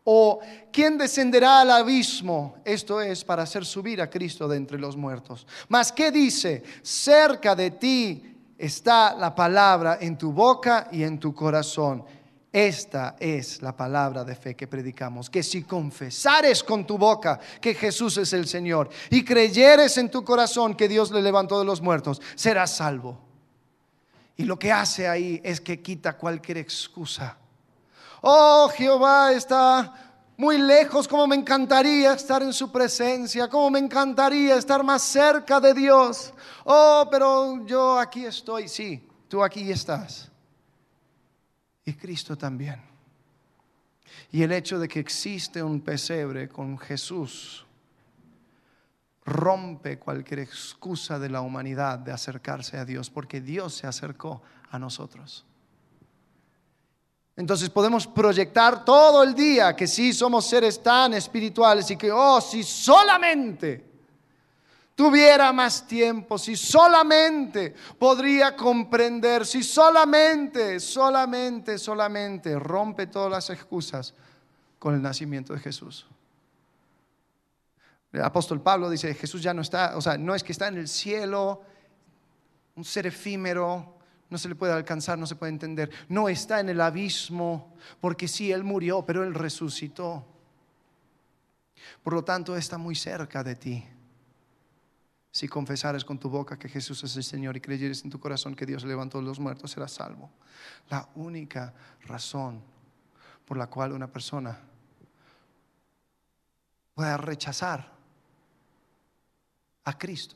O 0.03 0.39
¿quién 0.71 0.97
descenderá 0.97 1.61
al 1.61 1.71
abismo? 1.71 2.55
Esto 2.65 2.99
es 2.99 3.23
para 3.23 3.43
hacer 3.43 3.63
subir 3.63 4.01
a 4.01 4.09
Cristo 4.09 4.47
de 4.47 4.57
entre 4.57 4.79
los 4.79 4.97
muertos. 4.97 5.45
Mas 5.67 5.91
¿qué 5.91 6.11
dice? 6.11 6.63
Cerca 6.81 7.55
de 7.55 7.71
ti 7.71 8.35
está 8.57 9.15
la 9.15 9.35
palabra 9.35 9.99
en 10.01 10.17
tu 10.17 10.31
boca 10.33 10.89
y 10.91 11.03
en 11.03 11.19
tu 11.19 11.33
corazón 11.33 12.03
esta 12.51 13.15
es 13.19 13.61
la 13.61 13.77
palabra 13.77 14.23
de 14.23 14.35
fe 14.35 14.55
que 14.55 14.67
predicamos, 14.67 15.29
que 15.29 15.43
si 15.43 15.63
confesares 15.63 16.63
con 16.63 16.85
tu 16.85 16.97
boca 16.97 17.39
que 17.61 17.75
Jesús 17.75 18.17
es 18.17 18.33
el 18.33 18.47
Señor 18.47 18.89
y 19.11 19.23
creyeres 19.23 19.97
en 19.99 20.09
tu 20.09 20.23
corazón 20.23 20.73
que 20.73 20.87
Dios 20.87 21.11
le 21.11 21.21
levantó 21.21 21.59
de 21.59 21.65
los 21.65 21.79
muertos, 21.79 22.19
serás 22.33 22.75
salvo. 22.75 23.19
Y 24.35 24.45
lo 24.45 24.57
que 24.57 24.71
hace 24.71 25.07
ahí 25.07 25.39
es 25.43 25.61
que 25.61 25.79
quita 25.81 26.17
cualquier 26.17 26.57
excusa. 26.57 27.37
Oh, 28.21 28.67
Jehová 28.75 29.31
está 29.31 29.93
muy 30.35 30.57
lejos, 30.57 31.07
como 31.07 31.27
me 31.27 31.35
encantaría 31.35 32.13
estar 32.13 32.41
en 32.41 32.53
su 32.53 32.71
presencia, 32.71 33.47
como 33.47 33.69
me 33.69 33.79
encantaría 33.79 34.55
estar 34.55 34.83
más 34.83 35.03
cerca 35.03 35.59
de 35.59 35.75
Dios. 35.75 36.33
Oh, 36.63 37.07
pero 37.11 37.63
yo 37.67 37.99
aquí 37.99 38.25
estoy, 38.25 38.67
sí, 38.67 39.07
tú 39.27 39.43
aquí 39.43 39.69
estás 39.69 40.28
y 41.85 41.93
Cristo 41.93 42.37
también. 42.37 42.81
Y 44.31 44.43
el 44.43 44.51
hecho 44.51 44.79
de 44.79 44.87
que 44.87 44.99
existe 44.99 45.61
un 45.63 45.81
pesebre 45.81 46.49
con 46.49 46.77
Jesús 46.77 47.65
rompe 49.25 49.99
cualquier 49.99 50.39
excusa 50.39 51.19
de 51.19 51.29
la 51.29 51.41
humanidad 51.41 51.99
de 51.99 52.11
acercarse 52.11 52.77
a 52.77 52.85
Dios, 52.85 53.09
porque 53.09 53.41
Dios 53.41 53.75
se 53.75 53.87
acercó 53.87 54.41
a 54.71 54.79
nosotros. 54.79 55.45
Entonces 57.35 57.69
podemos 57.69 58.05
proyectar 58.05 58.83
todo 58.83 59.23
el 59.23 59.33
día 59.33 59.75
que 59.75 59.87
sí 59.87 60.11
somos 60.11 60.45
seres 60.45 60.83
tan 60.83 61.13
espirituales 61.13 61.89
y 61.89 61.95
que, 61.95 62.11
oh, 62.11 62.41
si 62.41 62.63
solamente 62.63 63.88
tuviera 64.99 65.53
más 65.53 65.87
tiempo, 65.87 66.37
si 66.37 66.57
solamente 66.57 67.73
podría 67.97 68.53
comprender, 68.53 69.45
si 69.45 69.63
solamente, 69.63 70.77
solamente, 70.81 71.77
solamente 71.77 72.59
rompe 72.59 73.07
todas 73.07 73.31
las 73.31 73.49
excusas 73.49 74.13
con 74.77 74.93
el 74.93 75.01
nacimiento 75.01 75.53
de 75.53 75.59
Jesús. 75.61 76.05
El 78.11 78.21
apóstol 78.21 78.61
Pablo 78.61 78.89
dice, 78.89 79.13
Jesús 79.13 79.41
ya 79.41 79.53
no 79.53 79.61
está, 79.61 79.95
o 79.95 80.01
sea, 80.01 80.17
no 80.17 80.35
es 80.35 80.43
que 80.43 80.51
está 80.51 80.67
en 80.67 80.77
el 80.77 80.89
cielo, 80.89 81.61
un 82.75 82.83
ser 82.83 83.07
efímero, 83.07 83.99
no 84.29 84.37
se 84.37 84.49
le 84.49 84.55
puede 84.55 84.73
alcanzar, 84.73 85.17
no 85.17 85.25
se 85.25 85.37
puede 85.37 85.53
entender. 85.53 85.89
No 86.09 86.27
está 86.27 86.59
en 86.59 86.67
el 86.67 86.81
abismo, 86.81 87.73
porque 88.01 88.27
sí, 88.27 88.51
Él 88.51 88.65
murió, 88.65 89.05
pero 89.05 89.23
Él 89.23 89.33
resucitó. 89.33 90.25
Por 92.03 92.15
lo 92.15 92.25
tanto, 92.25 92.57
está 92.57 92.77
muy 92.77 92.95
cerca 92.95 93.45
de 93.45 93.55
ti. 93.55 93.85
Si 95.31 95.47
confesares 95.47 96.03
con 96.03 96.19
tu 96.19 96.29
boca 96.29 96.57
que 96.57 96.69
Jesús 96.69 97.03
es 97.03 97.15
el 97.15 97.23
Señor 97.23 97.55
y 97.55 97.61
creyeres 97.61 98.03
en 98.03 98.09
tu 98.09 98.19
corazón 98.19 98.55
que 98.55 98.65
Dios 98.65 98.83
levantó 98.83 99.19
a 99.19 99.21
los 99.21 99.39
muertos, 99.39 99.71
serás 99.71 99.91
salvo. 99.91 100.31
La 100.89 101.07
única 101.15 101.73
razón 102.05 102.61
por 103.45 103.57
la 103.57 103.67
cual 103.67 103.91
una 103.91 104.07
persona 104.07 104.59
pueda 106.95 107.17
rechazar 107.17 107.91
a 109.85 109.97
Cristo 109.97 110.35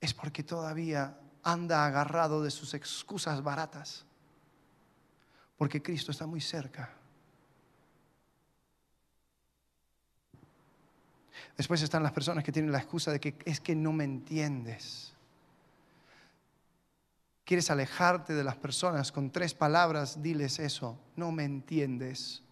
es 0.00 0.14
porque 0.14 0.42
todavía 0.42 1.18
anda 1.42 1.86
agarrado 1.86 2.42
de 2.42 2.50
sus 2.50 2.74
excusas 2.74 3.42
baratas, 3.42 4.04
porque 5.56 5.82
Cristo 5.82 6.10
está 6.10 6.26
muy 6.26 6.40
cerca. 6.40 6.99
Después 11.60 11.82
están 11.82 12.02
las 12.02 12.12
personas 12.12 12.42
que 12.42 12.52
tienen 12.52 12.72
la 12.72 12.78
excusa 12.78 13.12
de 13.12 13.20
que 13.20 13.34
es 13.44 13.60
que 13.60 13.76
no 13.76 13.92
me 13.92 14.04
entiendes. 14.04 15.12
Quieres 17.44 17.70
alejarte 17.70 18.32
de 18.32 18.42
las 18.42 18.56
personas 18.56 19.12
con 19.12 19.30
tres 19.30 19.52
palabras, 19.52 20.22
diles 20.22 20.58
eso, 20.58 20.96
no 21.16 21.30
me 21.32 21.44
entiendes. 21.44 22.42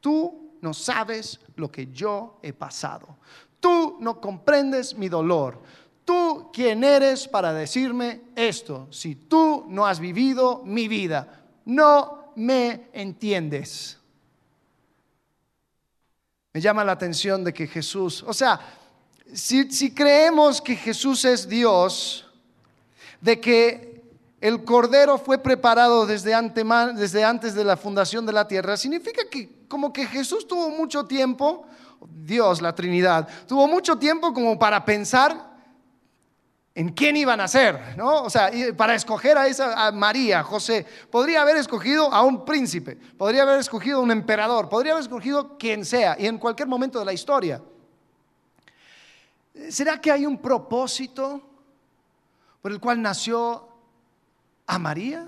Tú 0.00 0.56
no 0.62 0.72
sabes 0.72 1.40
lo 1.56 1.70
que 1.70 1.88
yo 1.92 2.38
he 2.42 2.54
pasado. 2.54 3.18
Tú 3.60 3.98
no 4.00 4.18
comprendes 4.18 4.96
mi 4.96 5.10
dolor. 5.10 5.62
¿Tú 6.06 6.48
quién 6.50 6.84
eres 6.84 7.28
para 7.28 7.52
decirme 7.52 8.22
esto? 8.34 8.88
Si 8.90 9.14
tú 9.14 9.66
no 9.68 9.84
has 9.84 10.00
vivido 10.00 10.62
mi 10.64 10.88
vida, 10.88 11.44
no 11.66 12.32
me 12.34 12.88
entiendes. 12.94 13.97
Me 16.58 16.62
llama 16.62 16.84
la 16.84 16.90
atención 16.90 17.44
de 17.44 17.54
que 17.54 17.68
Jesús, 17.68 18.24
o 18.26 18.34
sea, 18.34 18.58
si, 19.32 19.94
creemos 19.94 20.60
que 20.60 20.74
Jesús 20.74 21.24
es 21.24 21.48
Dios, 21.48 22.26
de 23.20 23.38
que 23.38 24.02
el 24.40 24.64
Cordero 24.64 25.18
fue 25.18 25.38
preparado 25.38 26.04
desde, 26.04 26.34
desde 26.96 27.24
antes 27.24 27.54
de 27.54 27.62
la 27.62 27.76
fundación 27.76 28.26
de 28.26 28.32
la 28.32 28.48
tierra, 28.48 28.76
significa 28.76 29.22
que 29.30 29.66
como 29.68 29.92
que 29.92 30.04
Jesús 30.04 30.48
tuvo 30.48 30.70
mucho 30.70 31.06
tiempo, 31.06 31.64
Dios, 32.24 32.60
la 32.60 32.74
Trinidad, 32.74 33.28
tuvo 33.46 33.68
mucho 33.68 33.96
tiempo 33.96 34.34
como 34.34 34.58
para 34.58 34.84
pensar 34.84 35.47
en 36.78 36.90
quién 36.90 37.16
iban 37.16 37.40
a 37.40 37.48
ser, 37.48 37.96
¿no? 37.96 38.22
O 38.22 38.30
sea, 38.30 38.52
para 38.76 38.94
escoger 38.94 39.36
a 39.36 39.48
esa 39.48 39.90
María, 39.90 40.44
José, 40.44 40.86
podría 41.10 41.42
haber 41.42 41.56
escogido 41.56 42.14
a 42.14 42.22
un 42.22 42.44
príncipe, 42.44 42.94
podría 42.94 43.42
haber 43.42 43.58
escogido 43.58 43.98
a 43.98 44.00
un 44.00 44.12
emperador, 44.12 44.68
podría 44.68 44.92
haber 44.92 45.02
escogido 45.02 45.58
quien 45.58 45.84
sea 45.84 46.14
y 46.16 46.26
en 46.26 46.38
cualquier 46.38 46.68
momento 46.68 47.00
de 47.00 47.04
la 47.04 47.12
historia. 47.12 47.60
¿Será 49.70 50.00
que 50.00 50.12
hay 50.12 50.24
un 50.24 50.38
propósito 50.38 51.42
por 52.62 52.70
el 52.70 52.78
cual 52.78 53.02
nació 53.02 53.68
a 54.64 54.78
María? 54.78 55.26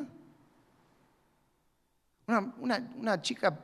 Una, 2.28 2.92
una 2.96 3.20
chica 3.20 3.58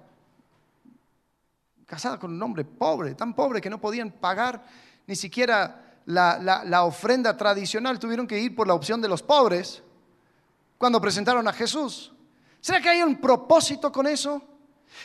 casada 1.87 2.19
con 2.19 2.33
un 2.33 2.43
hombre 2.43 2.65
pobre, 2.65 3.15
tan 3.15 3.33
pobre 3.33 3.61
que 3.61 3.71
no 3.71 3.81
podían 3.81 4.11
pagar 4.11 4.67
ni 5.07 5.15
siquiera 5.15 5.86
la, 6.07 6.85
ofrenda 6.85 7.37
tradicional, 7.37 7.99
tuvieron 7.99 8.27
que 8.27 8.39
ir 8.39 8.55
por 8.55 8.67
la 8.67 8.75
opción 8.75 9.01
de 9.01 9.09
los 9.09 9.23
pobres 9.23 9.83
cuando 10.79 11.01
presentaron 11.01 11.47
a 11.49 11.53
Jesús. 11.53 12.13
¿Será 12.61 12.81
que 12.81 12.89
hay 12.89 13.03
un 13.03 13.21
propósito 13.21 13.91
con 13.91 14.07
eso? 14.07 14.43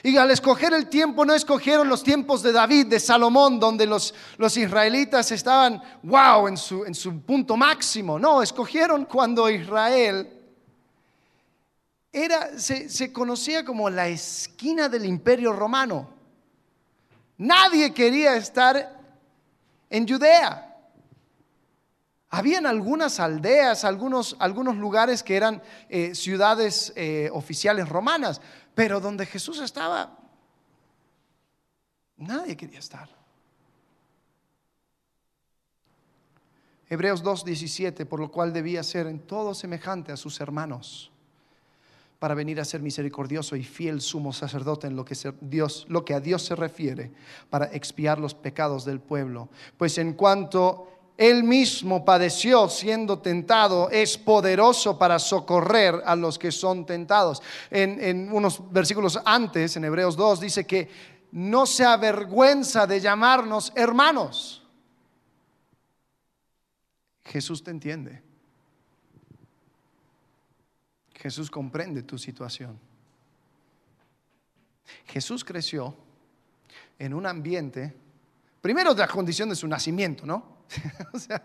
Y 0.04 0.16
al 0.16 0.32
escoger 0.32 0.74
el 0.74 0.88
tiempo, 0.88 1.26
no 1.26 1.34
escogieron 1.34 1.90
los 1.90 2.04
tiempos 2.04 2.42
de 2.44 2.52
David, 2.52 2.88
de 2.88 3.00
Salomón, 3.00 3.60
donde 3.60 3.86
los, 3.86 4.14
israelitas 4.56 5.32
estaban, 5.32 5.82
wow, 6.04 6.48
en 6.48 6.58
su, 6.58 6.86
en 6.86 6.96
su 6.96 7.20
punto 7.22 7.58
máximo. 7.58 8.18
No, 8.18 8.42
escogieron 8.42 9.06
cuando 9.06 9.50
Israel 9.50 10.40
era, 12.12 12.58
se 12.58 13.12
conocía 13.12 13.66
como 13.66 13.90
la 13.90 14.08
esquina 14.08 14.88
del 14.88 15.06
imperio 15.06 15.52
romano. 15.52 16.10
Nadie 17.38 17.92
quería 17.94 18.36
estar 18.36 19.00
en 19.90 20.08
Judea. 20.08 20.71
Habían 22.34 22.66
algunas 22.66 23.20
aldeas, 23.20 23.84
algunos, 23.84 24.38
algunos 24.40 24.78
lugares 24.78 25.22
que 25.22 25.36
eran 25.36 25.62
eh, 25.90 26.16
ciudades 26.16 26.94
eh, 26.96 27.30
oficiales 27.34 27.90
romanas, 27.90 28.40
pero 28.74 29.02
donde 29.02 29.26
Jesús 29.26 29.60
estaba, 29.60 30.18
nadie 32.16 32.56
quería 32.56 32.80
estar. 32.80 33.10
Hebreos 36.90 37.22
2.17, 37.22 38.06
por 38.06 38.22
lo 38.22 38.32
cual 38.32 38.54
debía 38.54 38.82
ser 38.84 39.08
en 39.08 39.20
todo 39.20 39.54
semejante 39.54 40.14
a 40.14 40.18
sus 40.18 40.40
hermanos, 40.40 41.12
para 42.18 42.34
venir 42.34 42.62
a 42.62 42.66
ser 42.66 42.82
misericordioso 42.82 43.58
y 43.58 43.64
fiel 43.66 44.00
sumo 44.00 44.32
sacerdote 44.32 44.88
en 44.88 44.96
lo 44.96 45.04
que, 45.04 45.18
Dios, 45.42 45.86
lo 45.90 46.06
que 46.06 46.14
a 46.14 46.22
Dios 46.22 46.46
se 46.46 46.56
refiere, 46.56 47.12
para 47.50 47.66
expiar 47.74 48.20
los 48.20 48.36
pecados 48.36 48.86
del 48.86 49.02
pueblo. 49.02 49.50
Pues 49.78 49.98
en 49.98 50.14
cuanto 50.14 51.01
él 51.18 51.44
mismo 51.44 52.04
padeció 52.04 52.68
siendo 52.68 53.20
tentado, 53.20 53.90
es 53.90 54.18
poderoso 54.18 54.98
para 54.98 55.20
socorrer 55.20 56.02
a 56.06 56.16
los 56.16 56.40
que 56.40 56.52
son 56.52 56.86
tentados. 56.86 57.42
En, 57.70 58.32
unos 58.34 58.72
versículos 58.72 59.20
antes, 59.24 59.76
en 59.76 59.86
Hebreos 59.86 60.16
2, 60.16 60.40
dice 60.40 60.66
que 60.66 60.90
no 61.32 61.66
se 61.66 61.86
avergüenza 61.86 62.88
de 62.88 63.00
llamarnos 63.00 63.72
hermanos. 63.76 64.64
Jesús 67.24 67.64
te 67.64 67.72
entiende. 67.72 68.24
Jesús 71.14 71.52
comprende 71.52 72.02
tu 72.02 72.18
situación. 72.18 72.80
Jesús 75.06 75.46
creció 75.46 75.96
en 76.98 77.14
un 77.14 77.28
ambiente, 77.28 77.96
primero 78.60 78.94
de 78.96 79.02
la 79.02 79.08
condición 79.08 79.50
de 79.50 79.56
su 79.56 79.68
nacimiento, 79.68 80.26
¿no? 80.26 80.51
o 81.14 81.20
sea, 81.20 81.44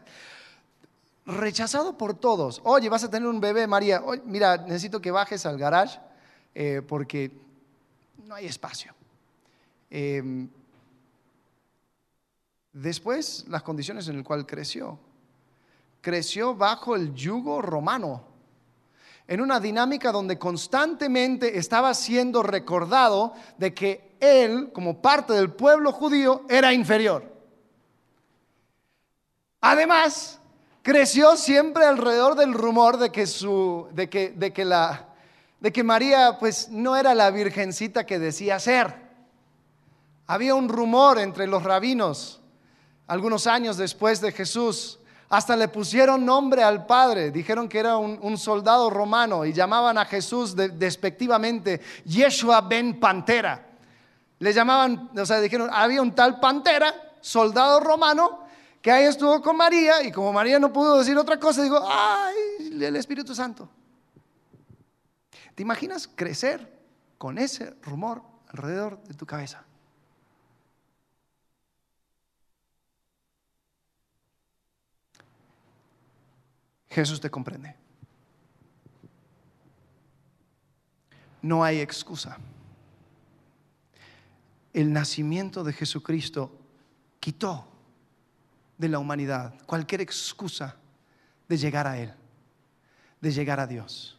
rechazado 1.26 1.98
por 1.98 2.14
todos. 2.14 2.60
Oye, 2.64 2.88
vas 2.88 3.04
a 3.04 3.10
tener 3.10 3.28
un 3.28 3.40
bebé, 3.40 3.66
María. 3.66 4.02
mira, 4.24 4.56
necesito 4.58 5.00
que 5.00 5.10
bajes 5.10 5.44
al 5.46 5.58
garage 5.58 5.98
eh, 6.54 6.82
porque 6.86 7.30
no 8.24 8.34
hay 8.34 8.46
espacio. 8.46 8.94
Em, 9.90 10.48
después, 12.72 13.44
las 13.48 13.62
condiciones 13.62 14.08
en 14.08 14.16
las 14.16 14.24
cuales 14.24 14.46
creció. 14.48 14.98
Creció 16.00 16.54
bajo 16.54 16.94
el 16.94 17.14
yugo 17.14 17.60
romano, 17.60 18.22
en 19.26 19.40
una 19.40 19.58
dinámica 19.58 20.12
donde 20.12 20.38
constantemente 20.38 21.58
estaba 21.58 21.92
siendo 21.94 22.44
recordado 22.44 23.34
de 23.58 23.74
que 23.74 24.16
él, 24.20 24.70
como 24.72 25.02
parte 25.02 25.32
del 25.32 25.50
pueblo 25.50 25.90
judío, 25.90 26.44
era 26.48 26.72
inferior. 26.72 27.35
Además, 29.60 30.38
creció 30.82 31.36
siempre 31.36 31.84
alrededor 31.84 32.34
del 32.36 32.54
rumor 32.54 32.98
de 32.98 33.10
que, 33.10 33.26
su, 33.26 33.88
de 33.92 34.08
que, 34.08 34.30
de 34.30 34.52
que, 34.52 34.64
la, 34.64 35.08
de 35.60 35.72
que 35.72 35.82
María 35.82 36.38
pues, 36.38 36.68
no 36.68 36.96
era 36.96 37.14
la 37.14 37.30
virgencita 37.30 38.06
que 38.06 38.18
decía 38.18 38.58
ser. 38.58 38.94
Había 40.26 40.54
un 40.54 40.68
rumor 40.68 41.18
entre 41.18 41.46
los 41.46 41.62
rabinos 41.62 42.40
algunos 43.06 43.46
años 43.46 43.76
después 43.76 44.20
de 44.20 44.32
Jesús. 44.32 44.98
Hasta 45.28 45.56
le 45.56 45.68
pusieron 45.68 46.24
nombre 46.24 46.62
al 46.62 46.86
padre, 46.86 47.32
dijeron 47.32 47.68
que 47.68 47.80
era 47.80 47.96
un, 47.96 48.38
soldado 48.38 48.90
romano 48.90 49.44
y 49.44 49.52
llamaban 49.52 49.98
a 49.98 50.04
Jesús 50.04 50.54
despectivamente 50.54 51.80
Yeshua 52.04 52.60
ben 52.60 53.00
Pantera. 53.00 53.66
Le 54.38 54.52
llamaban, 54.52 55.10
o 55.16 55.26
sea, 55.26 55.40
dijeron, 55.40 55.68
había 55.72 56.00
un 56.00 56.14
tal 56.14 56.38
Pantera, 56.38 56.94
soldado 57.20 57.80
romano, 57.80 58.45
que 58.86 58.92
ahí 58.92 59.06
estuvo 59.06 59.42
con 59.42 59.56
María 59.56 60.00
y 60.04 60.12
como 60.12 60.32
María 60.32 60.60
no 60.60 60.72
pudo 60.72 61.00
decir 61.00 61.18
otra 61.18 61.40
cosa, 61.40 61.60
digo, 61.60 61.80
ay, 61.84 62.80
el 62.80 62.94
Espíritu 62.94 63.34
Santo. 63.34 63.68
¿Te 65.56 65.62
imaginas 65.64 66.06
crecer 66.06 66.72
con 67.18 67.36
ese 67.36 67.74
rumor 67.82 68.22
alrededor 68.46 69.02
de 69.02 69.14
tu 69.14 69.26
cabeza? 69.26 69.64
Jesús 76.88 77.20
te 77.20 77.28
comprende. 77.28 77.74
No 81.42 81.64
hay 81.64 81.80
excusa. 81.80 82.38
El 84.72 84.92
nacimiento 84.92 85.64
de 85.64 85.72
Jesucristo 85.72 86.56
quitó 87.18 87.75
de 88.78 88.88
la 88.88 88.98
humanidad 88.98 89.54
cualquier 89.66 90.00
excusa 90.00 90.76
de 91.48 91.56
llegar 91.56 91.86
a 91.86 91.98
Él, 91.98 92.12
de 93.20 93.30
llegar 93.30 93.60
a 93.60 93.66
Dios. 93.66 94.18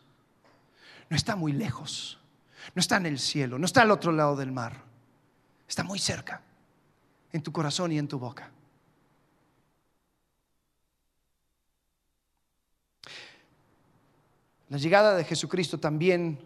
No 1.10 1.16
está 1.16 1.36
muy 1.36 1.54
lejos, 1.54 2.20
no 2.76 2.80
está 2.80 2.98
en 2.98 3.06
el 3.06 3.20
cielo, 3.20 3.58
no 3.58 3.66
está 3.66 3.82
al 3.82 3.92
otro 3.92 4.12
lado 4.12 4.36
del 4.36 4.52
mar, 4.52 4.84
está 5.68 5.84
muy 5.84 6.00
cerca, 6.00 6.42
en 7.32 7.42
tu 7.42 7.52
corazón 7.52 7.92
y 7.92 7.98
en 7.98 8.08
tu 8.08 8.20
boca. 8.20 8.52
La 14.70 14.78
llegada 14.78 15.16
de 15.16 15.24
Jesucristo 15.24 15.80
también 15.80 16.40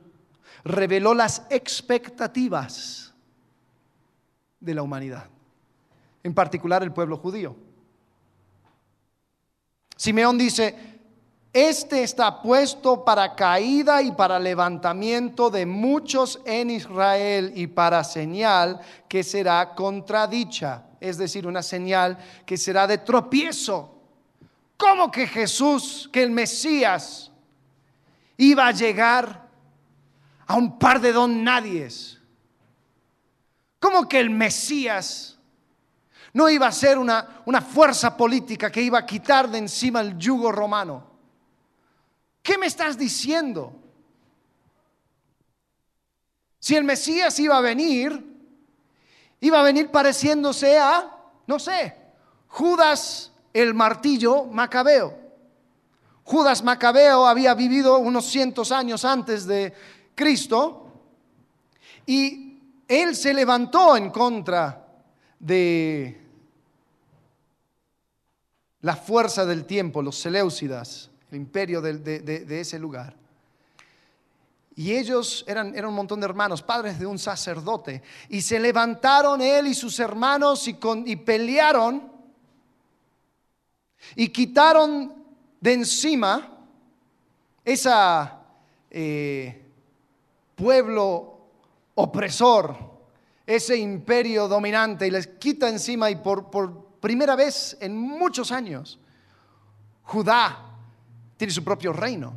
reveló 0.64 1.16
las 1.16 1.48
expectativas 1.50 3.14
de 4.60 4.76
la 4.76 4.84
humanidad, 4.84 5.28
en 6.24 6.36
particular 6.36 6.84
el 6.84 6.94
pueblo 6.94 7.18
judío. 7.18 7.56
Simeón 10.02 10.36
dice, 10.36 10.76
este 11.54 12.02
está 12.02 12.42
puesto 12.42 13.06
para 13.06 13.36
caída 13.36 14.02
y 14.02 14.12
para 14.12 14.40
levantamiento 14.40 15.52
de 15.52 15.68
muchos 15.68 16.42
en 16.44 16.72
Israel 16.72 17.54
y 17.56 17.68
para 17.68 18.04
señal 18.04 18.82
que 19.08 19.22
será 19.22 19.76
contradicha, 19.76 20.86
es 21.00 21.20
decir, 21.20 21.46
una 21.46 21.62
señal 21.62 22.18
que 22.48 22.58
será 22.58 22.88
de 22.88 22.98
tropiezo. 22.98 23.94
¿Cómo 24.76 25.12
que 25.12 25.28
Jesús, 25.28 26.10
que 26.12 26.24
el 26.24 26.32
Mesías, 26.32 27.30
iba 28.38 28.70
a 28.70 28.72
llegar 28.72 29.50
a 30.48 30.56
un 30.56 30.80
par 30.80 31.00
de 31.00 31.14
don 31.14 31.44
nadies. 31.44 32.20
¿Cómo 33.80 34.10
que 34.10 34.20
el 34.20 34.32
Mesías 34.32 35.38
no 36.34 36.50
iba 36.50 36.68
a 36.68 36.72
ser 36.72 36.98
una, 36.98 37.42
una 37.46 37.62
fuerza 37.62 38.16
política 38.16 38.72
que 38.72 38.82
iba 38.82 39.00
a 39.00 39.06
quitar 39.06 39.50
de 39.50 39.58
encima 39.58 40.02
el 40.02 40.18
yugo 40.18 40.52
romano? 40.52 41.10
¿Qué 42.42 42.58
me 42.58 42.66
estás 42.66 42.98
diciendo? 42.98 43.74
Si 46.60 46.76
el 46.76 46.84
Mesías 46.84 47.40
iba 47.40 47.58
a 47.58 47.62
venir, 47.62 48.24
iba 49.40 49.60
a 49.60 49.64
venir 49.64 49.90
pareciéndose 49.90 50.78
a, 50.78 51.18
no 51.48 51.60
sé, 51.60 51.96
Judas 52.48 53.32
el 53.54 53.74
martillo 53.74 54.46
macabeo. 54.46 55.22
Judas 56.24 56.64
Macabeo 56.64 57.26
había 57.26 57.54
vivido 57.56 57.98
unos 57.98 58.26
cientos 58.26 58.72
años 58.72 59.04
antes 59.04 59.46
de 59.46 59.74
Cristo 60.16 60.88
y 62.06 62.60
él 62.88 63.16
se 63.16 63.34
levantó 63.34 63.98
en 63.98 64.12
contra 64.12 64.88
de 65.40 66.21
la 68.82 68.96
fuerza 68.96 69.46
del 69.46 69.66
tiempo, 69.66 70.02
los 70.02 70.18
Seleucidas, 70.18 71.10
el 71.32 71.38
imperio 71.38 71.82
de, 71.82 72.60
ese 72.62 72.80
lugar. 72.80 73.16
Y 74.76 74.94
ellos 74.94 75.44
eran, 75.48 75.76
eran, 75.76 75.90
un 75.90 75.96
montón 75.96 76.20
de 76.20 76.26
hermanos, 76.26 76.62
padres 76.62 76.98
de 76.98 77.06
un 77.06 77.20
sacerdote. 77.20 78.02
Y 78.30 78.42
se 78.42 78.60
levantaron 78.60 79.42
él 79.42 79.68
y 79.68 79.74
sus 79.74 80.00
hermanos 80.00 80.68
y, 80.68 80.78
y 81.06 81.16
pelearon 81.18 82.12
y 84.16 84.30
quitaron 84.30 85.14
de 85.60 85.74
encima 85.74 86.58
esa 87.64 88.40
eh, 88.90 89.62
pueblo 90.56 91.38
opresor, 91.96 92.76
ese 93.46 93.78
imperio 93.78 94.48
dominante, 94.48 95.08
y 95.08 95.12
les 95.12 95.28
quita 95.28 95.70
encima 95.70 96.10
y 96.10 96.16
por 96.16 96.91
primera 97.02 97.36
vez 97.36 97.76
en 97.82 97.98
muchos 97.98 98.52
años, 98.52 99.00
Judá 100.04 100.72
tiene 101.36 101.52
su 101.52 101.64
propio 101.64 101.92
reino. 101.92 102.34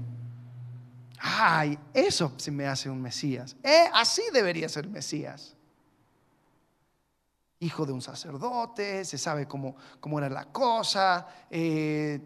Ay, 1.19 1.79
eso 1.93 2.33
se 2.37 2.51
me 2.51 2.67
hace 2.67 2.91
un 2.91 3.01
Mesías. 3.01 3.57
Eh, 3.63 3.89
así 3.93 4.23
debería 4.33 4.69
ser 4.69 4.89
Mesías. 4.89 5.55
Hijo 7.61 7.87
de 7.87 7.93
un 7.93 8.03
sacerdote, 8.03 9.05
se 9.05 9.17
sabe 9.17 9.47
cómo, 9.47 9.77
cómo 10.01 10.19
era 10.19 10.29
la 10.29 10.47
cosa, 10.47 11.27
eh, 11.49 12.21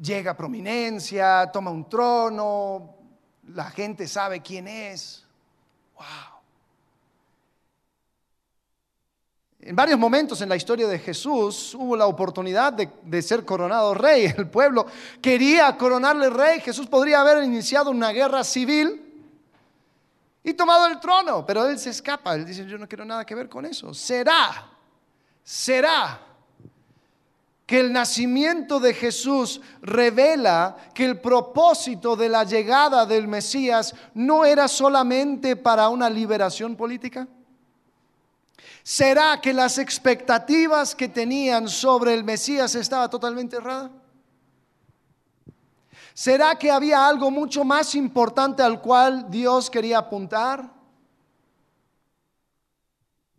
llega 0.00 0.30
a 0.30 0.36
prominencia, 0.36 1.50
toma 1.52 1.70
un 1.70 1.88
trono, 1.88 2.94
la 3.48 3.70
gente 3.70 4.08
sabe 4.08 4.40
quién 4.40 4.68
es. 4.68 5.26
Wow. 5.96 6.35
En 9.66 9.74
varios 9.74 9.98
momentos 9.98 10.40
en 10.42 10.48
la 10.48 10.54
historia 10.54 10.86
de 10.86 10.96
Jesús 11.00 11.74
hubo 11.74 11.96
la 11.96 12.06
oportunidad 12.06 12.72
de, 12.72 13.20
ser 13.20 13.44
coronado 13.44 13.94
rey. 13.94 14.26
El 14.36 14.48
pueblo 14.48 14.86
quería 15.20 15.76
coronarle 15.76 16.30
rey. 16.30 16.60
Jesús 16.60 16.86
podría 16.86 17.20
haber 17.20 17.42
iniciado 17.42 17.90
una 17.90 18.12
guerra 18.12 18.44
civil 18.44 19.02
y 20.44 20.54
tomado 20.54 20.86
el 20.86 21.00
trono, 21.00 21.44
pero 21.44 21.66
él 21.66 21.76
se 21.80 21.90
escapa. 21.90 22.36
Él 22.36 22.46
dice, 22.46 22.64
yo 22.64 22.78
no 22.78 22.86
quiero 22.86 23.04
nada 23.04 23.26
que 23.26 23.34
ver 23.34 23.48
con 23.48 23.66
eso. 23.66 23.92
Será, 23.92 24.70
será 25.42 26.20
que 27.66 27.80
el 27.80 27.92
nacimiento 27.92 28.78
de 28.78 28.94
Jesús 28.94 29.60
revela 29.82 30.76
que 30.94 31.04
el 31.04 31.20
propósito 31.20 32.14
de 32.14 32.28
la 32.28 32.44
llegada 32.44 33.04
del 33.04 33.26
Mesías 33.26 33.96
no 34.14 34.44
era 34.44 34.68
solamente 34.68 35.56
para 35.56 35.88
una 35.88 36.08
liberación 36.08 36.76
política? 36.76 37.26
¿Será 38.86 39.40
que 39.40 39.52
las 39.52 39.78
expectativas 39.78 40.94
que 40.94 41.08
tenían 41.08 41.68
sobre 41.68 42.14
el 42.14 42.22
Mesías 42.22 42.76
estaba 42.76 43.10
totalmente 43.10 43.56
errada? 43.56 43.90
¿Será 46.14 46.56
que 46.56 46.70
había 46.70 47.04
algo 47.04 47.32
mucho 47.32 47.64
más 47.64 47.96
importante 47.96 48.62
al 48.62 48.80
cual 48.80 49.28
Dios 49.28 49.70
quería 49.70 49.98
apuntar? 49.98 50.72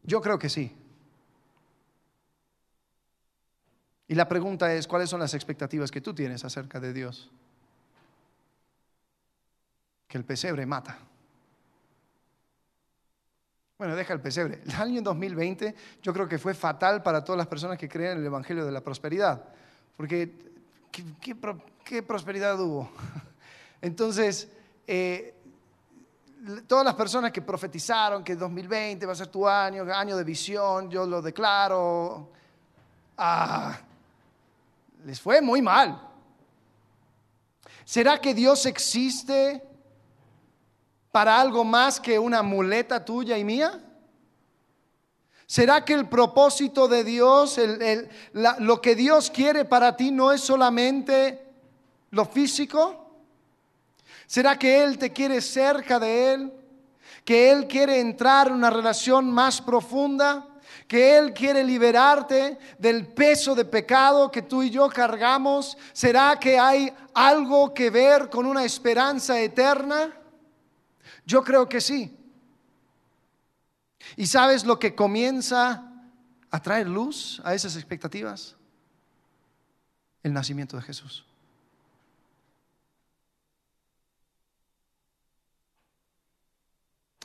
Yo 0.03 0.19
creo 0.19 0.37
que 0.37 0.49
sí. 0.49 0.75
Y 4.09 4.15
la 4.15 4.27
pregunta 4.27 4.73
es, 4.73 4.85
¿cuáles 4.85 5.09
son 5.09 5.21
las 5.21 5.33
expectativas 5.33 5.91
que 5.91 6.01
tú 6.01 6.13
tienes 6.13 6.43
acerca 6.43 6.81
de 6.81 6.91
Dios? 6.91 7.31
Que 10.09 10.17
el 10.17 10.25
pesebre 10.25 10.65
mata. 10.65 10.99
Bueno, 13.77 13.95
deja 13.95 14.11
el 14.13 14.21
pesebre. 14.21 14.59
El 14.65 14.73
año 14.73 15.01
2020 15.03 15.75
yo 16.01 16.11
creo 16.11 16.27
que 16.27 16.39
fue 16.39 16.55
fatal 16.55 17.03
para 17.03 17.23
todas 17.23 17.37
las 17.37 17.45
personas 17.45 17.77
que 17.77 17.87
creen 17.87 18.13
en 18.13 18.17
el 18.19 18.25
Evangelio 18.25 18.65
de 18.65 18.71
la 18.71 18.81
Prosperidad. 18.81 19.43
Porque, 19.95 20.33
¿qué, 21.21 22.01
prosperidad 22.01 22.59
hubo? 22.59 22.89
Entonces, 23.81 24.49
eh, 24.87 25.35
todas 26.65 26.85
las 26.85 26.95
personas 26.95 27.31
que 27.31 27.43
profetizaron 27.43 28.23
que 28.23 28.35
2020 28.35 29.05
va 29.05 29.11
a 29.11 29.15
ser 29.15 29.27
tu 29.27 29.47
año, 29.47 29.83
año 29.93 30.17
de 30.17 30.23
visión, 30.23 30.89
yo 30.89 31.05
lo 31.05 31.21
declaro. 31.21 32.31
Ah, 33.15 33.77
les 35.05 35.21
fue 35.21 35.39
muy 35.39 35.61
mal. 35.61 36.01
¿Será 37.85 38.19
que 38.19 38.33
Dios 38.33 38.65
existe 38.65 39.63
para 41.17 41.41
algo 41.41 41.63
más 41.63 41.99
que 41.99 42.19
una 42.19 42.43
muleta 42.43 43.03
tuya 43.03 43.39
y 43.39 43.43
mía? 43.43 43.83
¿Será 45.47 45.83
que 45.83 45.93
el 45.93 46.07
propósito 46.07 46.87
de 46.87 47.03
Dios, 47.03 47.59
lo 48.33 48.79
que 48.79 48.95
Dios 48.95 49.31
quiere 49.31 49.65
para 49.65 49.97
ti 49.97 50.11
no 50.11 50.31
es 50.31 50.41
solamente 50.41 51.43
lo 52.11 52.23
físico? 52.23 53.15
¿Será 54.27 54.59
que 54.59 54.83
Él 54.83 54.99
te 54.99 55.11
quiere 55.11 55.41
cerca 55.41 55.97
de 55.97 56.33
Él? 56.33 56.53
¿Que 57.25 57.51
Él 57.51 57.65
quiere 57.65 57.99
entrar 57.99 58.49
en 58.49 58.53
una 58.53 58.69
relación 58.69 59.31
más 59.31 59.59
profunda? 59.59 60.45
que 60.87 61.17
Él 61.17 61.33
quiere 61.33 61.63
liberarte 61.63 62.59
del 62.77 63.07
peso 63.07 63.55
de 63.55 63.65
pecado 63.65 64.29
que 64.29 64.43
tú 64.43 64.61
y 64.61 64.69
yo 64.69 64.87
cargamos? 64.87 65.75
¿Será 65.93 66.37
que 66.39 66.59
hay 66.59 66.93
algo 67.15 67.73
que 67.73 67.89
ver 67.89 68.29
con 68.29 68.45
una 68.45 68.63
esperanza 68.63 69.41
eterna? 69.41 70.13
Yo 71.27 71.43
creo 71.43 71.67
que 71.67 71.81
sí. 71.81 72.17
¿Y 74.15 74.27
sabes 74.27 74.65
lo 74.65 74.79
que 74.79 74.95
comienza 74.95 75.91
a 76.49 76.61
traer 76.61 76.87
luz 76.87 77.41
a 77.43 77.53
esas 77.53 77.75
expectativas? 77.75 78.55
El 80.23 80.31
nacimiento 80.31 80.77
de 80.77 80.83
Jesús. 80.83 81.25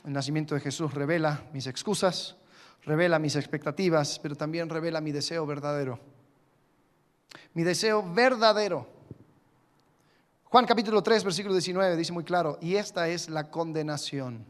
El 0.05 0.11
nacimiento 0.11 0.53
de 0.53 0.59
Jesús 0.59 0.93
revela 0.93 1.47
mis 1.53 1.65
excusas, 1.65 2.35
revela 2.83 3.19
mis 3.19 3.37
expectativas, 3.37 4.19
pero 4.19 4.35
también 4.35 4.67
revela 4.67 4.99
mi 4.99 5.13
deseo 5.13 5.45
verdadero. 5.45 5.97
Mi 7.53 7.63
deseo 7.63 8.03
verdadero. 8.13 8.92
Juan 10.53 10.67
capítulo 10.67 11.01
3, 11.01 11.23
versículo 11.23 11.55
19 11.55 11.97
dice 11.97 12.13
muy 12.13 12.23
claro, 12.23 12.59
y 12.61 12.75
esta 12.75 13.07
es 13.07 13.27
la 13.27 13.49
condenación. 13.49 14.45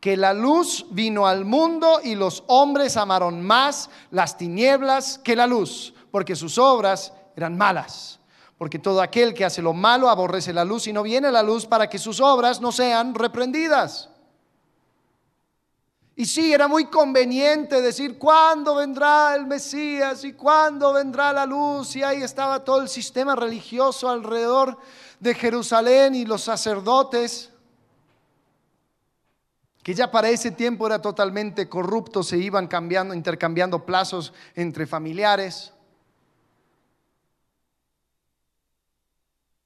Que 0.00 0.16
la 0.16 0.34
luz 0.34 0.84
vino 0.90 1.28
al 1.28 1.44
mundo 1.44 2.00
y 2.02 2.16
los 2.16 2.42
hombres 2.48 2.96
amaron 2.96 3.40
más 3.40 3.88
las 4.10 4.36
tinieblas 4.36 5.18
que 5.18 5.36
la 5.36 5.46
luz, 5.46 5.94
porque 6.10 6.34
sus 6.34 6.58
obras 6.58 7.12
eran 7.36 7.56
malas. 7.56 8.18
Porque 8.58 8.80
todo 8.80 9.00
aquel 9.00 9.32
que 9.32 9.44
hace 9.44 9.62
lo 9.62 9.72
malo 9.72 10.10
aborrece 10.10 10.52
la 10.52 10.64
luz 10.64 10.88
y 10.88 10.92
no 10.92 11.04
viene 11.04 11.30
la 11.30 11.44
luz 11.44 11.66
para 11.66 11.88
que 11.88 12.00
sus 12.00 12.18
obras 12.18 12.60
no 12.60 12.72
sean 12.72 13.14
reprendidas. 13.14 14.10
Y 16.18 16.24
sí, 16.24 16.54
era 16.54 16.66
muy 16.66 16.86
conveniente 16.86 17.82
decir 17.82 18.16
cuándo 18.16 18.74
vendrá 18.74 19.34
el 19.34 19.44
Mesías 19.44 20.24
y 20.24 20.32
cuándo 20.32 20.94
vendrá 20.94 21.30
la 21.30 21.44
luz. 21.44 21.94
Y 21.94 22.02
ahí 22.02 22.22
estaba 22.22 22.64
todo 22.64 22.80
el 22.80 22.88
sistema 22.88 23.36
religioso 23.36 24.08
alrededor 24.08 24.78
de 25.20 25.34
Jerusalén 25.34 26.14
y 26.14 26.24
los 26.24 26.40
sacerdotes, 26.40 27.50
que 29.82 29.92
ya 29.92 30.10
para 30.10 30.30
ese 30.30 30.50
tiempo 30.50 30.86
era 30.86 31.02
totalmente 31.02 31.68
corrupto, 31.68 32.22
se 32.22 32.38
iban 32.38 32.66
cambiando, 32.66 33.12
intercambiando 33.12 33.84
plazos 33.84 34.32
entre 34.54 34.86
familiares. 34.86 35.74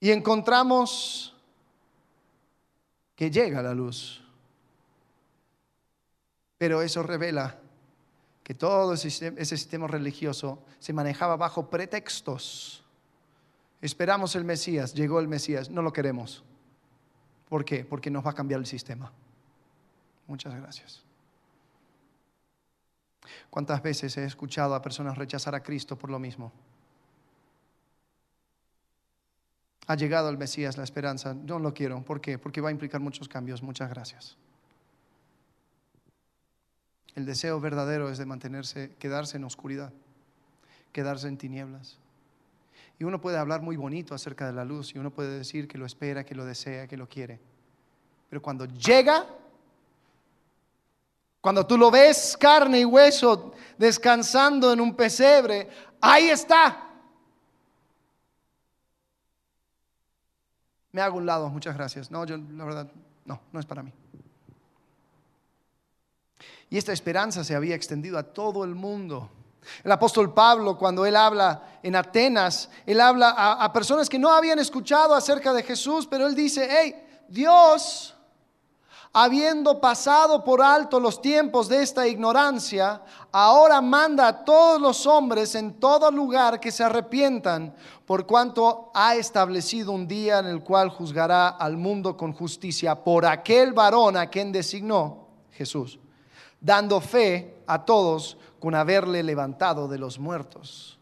Y 0.01 0.11
encontramos 0.11 1.33
que 3.15 3.31
llega 3.31 3.61
la 3.61 3.73
luz. 3.73 4.20
Pero 6.61 6.83
eso 6.83 7.01
revela 7.01 7.57
que 8.43 8.53
todo 8.53 8.93
ese 8.93 9.57
sistema 9.57 9.87
religioso 9.87 10.63
se 10.77 10.93
manejaba 10.93 11.35
bajo 11.35 11.71
pretextos. 11.71 12.83
Esperamos 13.81 14.35
el 14.35 14.45
Mesías, 14.45 14.93
llegó 14.93 15.19
el 15.19 15.27
Mesías, 15.27 15.71
no 15.71 15.81
lo 15.81 15.91
queremos. 15.91 16.43
¿Por 17.49 17.65
qué? 17.65 17.83
Porque 17.83 18.11
nos 18.11 18.23
va 18.23 18.29
a 18.29 18.35
cambiar 18.35 18.59
el 18.59 18.67
sistema. 18.67 19.11
Muchas 20.27 20.53
gracias. 20.53 21.01
¿Cuántas 23.49 23.81
veces 23.81 24.15
he 24.17 24.25
escuchado 24.25 24.75
a 24.75 24.83
personas 24.83 25.17
rechazar 25.17 25.55
a 25.55 25.63
Cristo 25.63 25.97
por 25.97 26.11
lo 26.11 26.19
mismo? 26.19 26.51
Ha 29.87 29.95
llegado 29.95 30.29
el 30.29 30.37
Mesías, 30.37 30.77
la 30.77 30.83
esperanza. 30.83 31.33
No 31.33 31.57
lo 31.57 31.73
quiero. 31.73 32.05
¿Por 32.05 32.21
qué? 32.21 32.37
Porque 32.37 32.61
va 32.61 32.69
a 32.69 32.71
implicar 32.71 33.01
muchos 33.01 33.27
cambios. 33.27 33.63
Muchas 33.63 33.89
gracias. 33.89 34.37
El 37.15 37.25
deseo 37.25 37.59
verdadero 37.59 38.09
es 38.09 38.17
de 38.17 38.25
mantenerse, 38.25 38.91
quedarse 38.99 39.37
en 39.37 39.43
oscuridad, 39.43 39.91
quedarse 40.91 41.27
en 41.27 41.37
tinieblas. 41.37 41.97
Y 42.99 43.03
uno 43.03 43.19
puede 43.19 43.37
hablar 43.37 43.61
muy 43.61 43.75
bonito 43.75 44.13
acerca 44.13 44.45
de 44.45 44.53
la 44.53 44.63
luz 44.63 44.95
y 44.95 44.99
uno 44.99 45.11
puede 45.11 45.37
decir 45.37 45.67
que 45.67 45.77
lo 45.77 45.85
espera, 45.85 46.23
que 46.23 46.35
lo 46.35 46.45
desea, 46.45 46.87
que 46.87 46.97
lo 46.97 47.09
quiere. 47.09 47.39
Pero 48.29 48.41
cuando 48.41 48.65
llega, 48.65 49.25
cuando 51.41 51.65
tú 51.65 51.77
lo 51.77 51.89
ves 51.89 52.37
carne 52.39 52.79
y 52.79 52.85
hueso 52.85 53.53
descansando 53.77 54.71
en 54.71 54.79
un 54.79 54.95
pesebre, 54.95 55.67
ahí 55.99 56.29
está. 56.29 56.87
Me 60.91 61.01
hago 61.01 61.17
un 61.17 61.25
lado, 61.25 61.49
muchas 61.49 61.75
gracias. 61.75 62.11
No, 62.11 62.25
yo 62.25 62.37
la 62.37 62.65
verdad, 62.65 62.91
no, 63.25 63.41
no 63.51 63.59
es 63.59 63.65
para 63.65 63.81
mí. 63.81 63.91
Y 66.71 66.77
esta 66.77 66.93
esperanza 66.93 67.43
se 67.43 67.53
había 67.53 67.75
extendido 67.75 68.17
a 68.17 68.23
todo 68.23 68.63
el 68.63 68.75
mundo. 68.75 69.29
El 69.83 69.91
apóstol 69.91 70.33
Pablo, 70.33 70.77
cuando 70.77 71.05
él 71.05 71.17
habla 71.17 71.79
en 71.83 71.97
Atenas, 71.97 72.69
él 72.85 73.01
habla 73.01 73.29
a, 73.29 73.73
personas 73.73 74.07
que 74.07 74.17
no 74.17 74.31
habían 74.31 74.57
escuchado 74.57 75.13
acerca 75.13 75.51
de 75.51 75.63
Jesús, 75.63 76.07
pero 76.09 76.25
él 76.25 76.33
dice, 76.33 76.69
hey, 76.71 76.95
Dios, 77.27 78.15
habiendo 79.11 79.81
pasado 79.81 80.45
por 80.45 80.61
alto 80.61 80.97
los 80.97 81.21
tiempos 81.21 81.67
de 81.67 81.83
esta 81.83 82.07
ignorancia, 82.07 83.01
ahora 83.33 83.81
manda 83.81 84.29
a 84.29 84.45
todos 84.45 84.79
los 84.79 85.05
hombres 85.05 85.53
en 85.55 85.77
todo 85.77 86.09
lugar 86.09 86.61
que 86.61 86.71
se 86.71 86.85
arrepientan, 86.85 87.75
por 88.05 88.25
cuanto 88.25 88.91
ha 88.93 89.15
establecido 89.15 89.91
un 89.91 90.07
día 90.07 90.39
en 90.39 90.45
el 90.45 90.63
cual 90.63 90.87
juzgará 90.87 91.49
al 91.49 91.75
mundo 91.75 92.15
con 92.15 92.31
justicia 92.31 92.95
por 93.03 93.25
aquel 93.25 93.73
varón 93.73 94.15
a 94.15 94.27
quien 94.27 94.53
designó 94.53 95.27
Jesús 95.51 96.00
dando 96.61 97.01
fe 97.01 97.63
a 97.65 97.83
todos 97.83 98.37
con 98.59 98.75
haberle 98.75 99.23
levantado 99.23 99.87
de 99.87 99.97
los 99.97 100.19
muertos. 100.19 100.99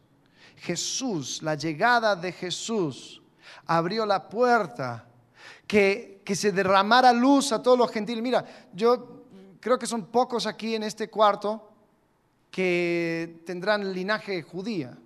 Jesús, 0.56 1.42
la 1.44 1.56
llegada 1.56 2.16
de 2.16 2.32
Jesús, 2.32 3.22
abrió 3.66 4.06
la 4.06 4.28
puerta 4.28 5.06
que, 5.68 6.22
que 6.26 6.36
se 6.36 6.52
derramara 6.52 7.14
luz 7.14 7.52
a 7.52 7.62
todos 7.62 7.78
los 7.78 7.92
gentiles. 7.92 8.24
Mira, 8.24 8.46
yo 8.74 9.24
creo 9.60 9.78
que 9.78 9.86
son 9.86 10.06
pocos 10.08 10.48
aquí 10.48 10.76
en 10.76 10.84
este 10.84 11.10
cuarto 11.10 11.70
que 12.50 13.42
tendrán 13.46 13.94
linaje 13.94 14.42
judía. 14.42 14.98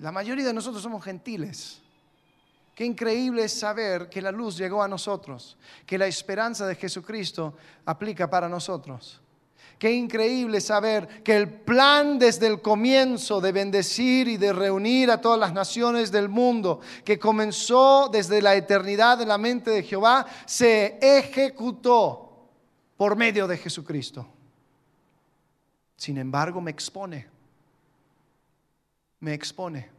La 0.00 0.10
mayoría 0.10 0.46
de 0.46 0.54
nosotros 0.54 0.82
somos 0.82 1.04
gentiles. 1.04 1.80
Qué 2.74 2.84
increíble 2.84 3.44
es 3.44 3.52
saber 3.52 4.08
que 4.08 4.22
la 4.22 4.32
luz 4.32 4.56
llegó 4.56 4.82
a 4.82 4.88
nosotros, 4.88 5.58
que 5.84 5.98
la 5.98 6.06
esperanza 6.06 6.66
de 6.66 6.74
Jesucristo 6.74 7.54
aplica 7.84 8.28
para 8.30 8.48
nosotros. 8.48 9.21
Qué 9.82 9.90
increíble 9.90 10.60
saber 10.60 11.24
que 11.24 11.34
el 11.34 11.50
plan 11.50 12.16
desde 12.16 12.46
el 12.46 12.62
comienzo 12.62 13.40
de 13.40 13.50
bendecir 13.50 14.28
y 14.28 14.36
de 14.36 14.52
reunir 14.52 15.10
a 15.10 15.20
todas 15.20 15.40
las 15.40 15.52
naciones 15.52 16.12
del 16.12 16.28
mundo, 16.28 16.78
que 17.04 17.18
comenzó 17.18 18.08
desde 18.08 18.40
la 18.40 18.54
eternidad 18.54 19.20
en 19.20 19.26
la 19.26 19.38
mente 19.38 19.72
de 19.72 19.82
Jehová, 19.82 20.24
se 20.46 21.00
ejecutó 21.02 22.46
por 22.96 23.16
medio 23.16 23.48
de 23.48 23.58
Jesucristo. 23.58 24.24
Sin 25.96 26.16
embargo, 26.16 26.60
me 26.60 26.70
expone, 26.70 27.26
me 29.18 29.34
expone. 29.34 29.90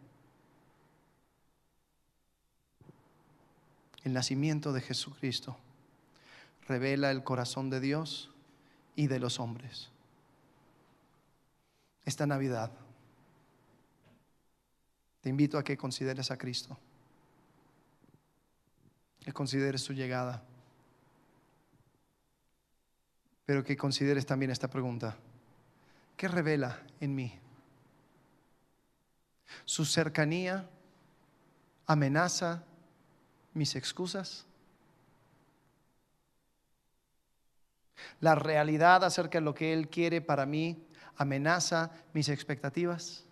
El 4.06 4.14
nacimiento 4.14 4.72
de 4.72 4.80
Jesucristo 4.80 5.58
revela 6.70 7.12
el 7.12 7.26
corazón 7.26 7.70
de 7.70 7.82
Dios 7.82 8.33
y 8.96 9.08
de 9.08 9.20
los 9.20 9.40
hombres. 9.40 9.90
Esta 12.06 12.26
Navidad 12.26 12.72
te 15.22 15.30
invito 15.30 15.58
a 15.58 15.64
que 15.64 15.78
consideres 15.78 16.32
a 16.32 16.38
Cristo, 16.38 16.78
que 19.22 19.32
consideres 19.32 19.82
su 19.82 19.94
llegada, 19.94 20.44
pero 23.46 23.64
que 23.64 23.78
consideres 23.78 24.26
también 24.26 24.52
esta 24.52 24.70
pregunta. 24.70 25.16
¿Qué 26.18 26.28
revela 26.28 26.82
en 27.00 27.16
mí? 27.16 27.40
¿Su 29.66 29.86
cercanía 29.86 30.70
amenaza 31.86 32.64
mis 33.54 33.76
excusas? 33.76 34.46
La 38.20 38.36
realidad 38.36 39.04
acerca 39.04 39.40
de 39.40 39.46
lo 39.46 39.54
que 39.54 39.74
Él 39.74 39.90
quiere 39.90 40.22
para 40.22 40.46
mí 40.46 40.88
amenaza 41.16 41.92
mis 42.14 42.30
expectativas. 42.30 43.26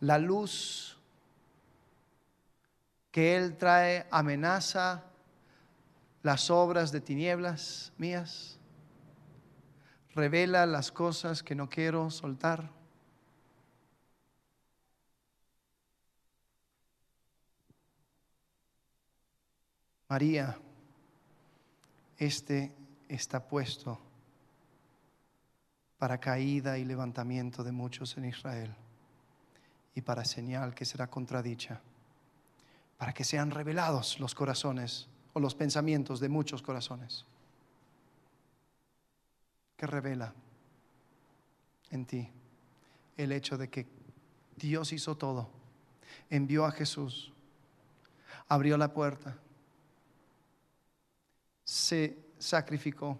La 0.00 0.18
luz 0.18 0.98
que 3.10 3.36
Él 3.36 3.56
trae 3.56 4.06
amenaza 4.10 5.04
las 6.22 6.50
obras 6.50 6.92
de 6.92 7.00
tinieblas 7.00 7.92
mías. 7.96 8.58
Revela 10.14 10.66
las 10.66 10.92
cosas 10.92 11.42
que 11.42 11.54
no 11.54 11.68
quiero 11.68 12.10
soltar. 12.10 12.77
María 20.08 20.56
este 22.16 22.72
está 23.08 23.46
puesto 23.46 24.00
para 25.98 26.18
caída 26.18 26.78
y 26.78 26.84
levantamiento 26.86 27.62
de 27.62 27.72
muchos 27.72 28.16
en 28.16 28.24
Israel 28.24 28.74
y 29.94 30.00
para 30.00 30.24
señal 30.24 30.74
que 30.74 30.86
será 30.86 31.08
contradicha, 31.08 31.82
para 32.96 33.12
que 33.12 33.22
sean 33.22 33.50
revelados 33.50 34.18
los 34.18 34.34
corazones 34.34 35.08
o 35.34 35.40
los 35.40 35.54
pensamientos 35.54 36.20
de 36.20 36.30
muchos 36.30 36.62
corazones. 36.62 37.26
Que 39.76 39.86
revela 39.86 40.32
en 41.90 42.06
ti 42.06 42.30
el 43.18 43.32
hecho 43.32 43.58
de 43.58 43.68
que 43.68 43.86
Dios 44.56 44.92
hizo 44.94 45.18
todo, 45.18 45.50
envió 46.30 46.64
a 46.64 46.72
Jesús, 46.72 47.30
abrió 48.48 48.78
la 48.78 48.94
puerta 48.94 49.36
se 51.68 52.16
sacrificó. 52.38 53.18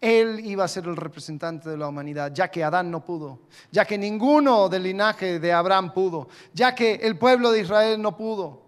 Él 0.00 0.40
iba 0.40 0.64
a 0.64 0.68
ser 0.68 0.86
el 0.86 0.96
representante 0.96 1.68
de 1.68 1.76
la 1.76 1.88
humanidad, 1.88 2.32
ya 2.32 2.50
que 2.50 2.64
Adán 2.64 2.90
no 2.90 3.04
pudo, 3.04 3.40
ya 3.70 3.84
que 3.84 3.98
ninguno 3.98 4.70
del 4.70 4.84
linaje 4.84 5.38
de 5.38 5.52
Abraham 5.52 5.92
pudo, 5.92 6.26
ya 6.54 6.74
que 6.74 6.94
el 6.94 7.18
pueblo 7.18 7.50
de 7.50 7.60
Israel 7.60 8.00
no 8.00 8.16
pudo. 8.16 8.62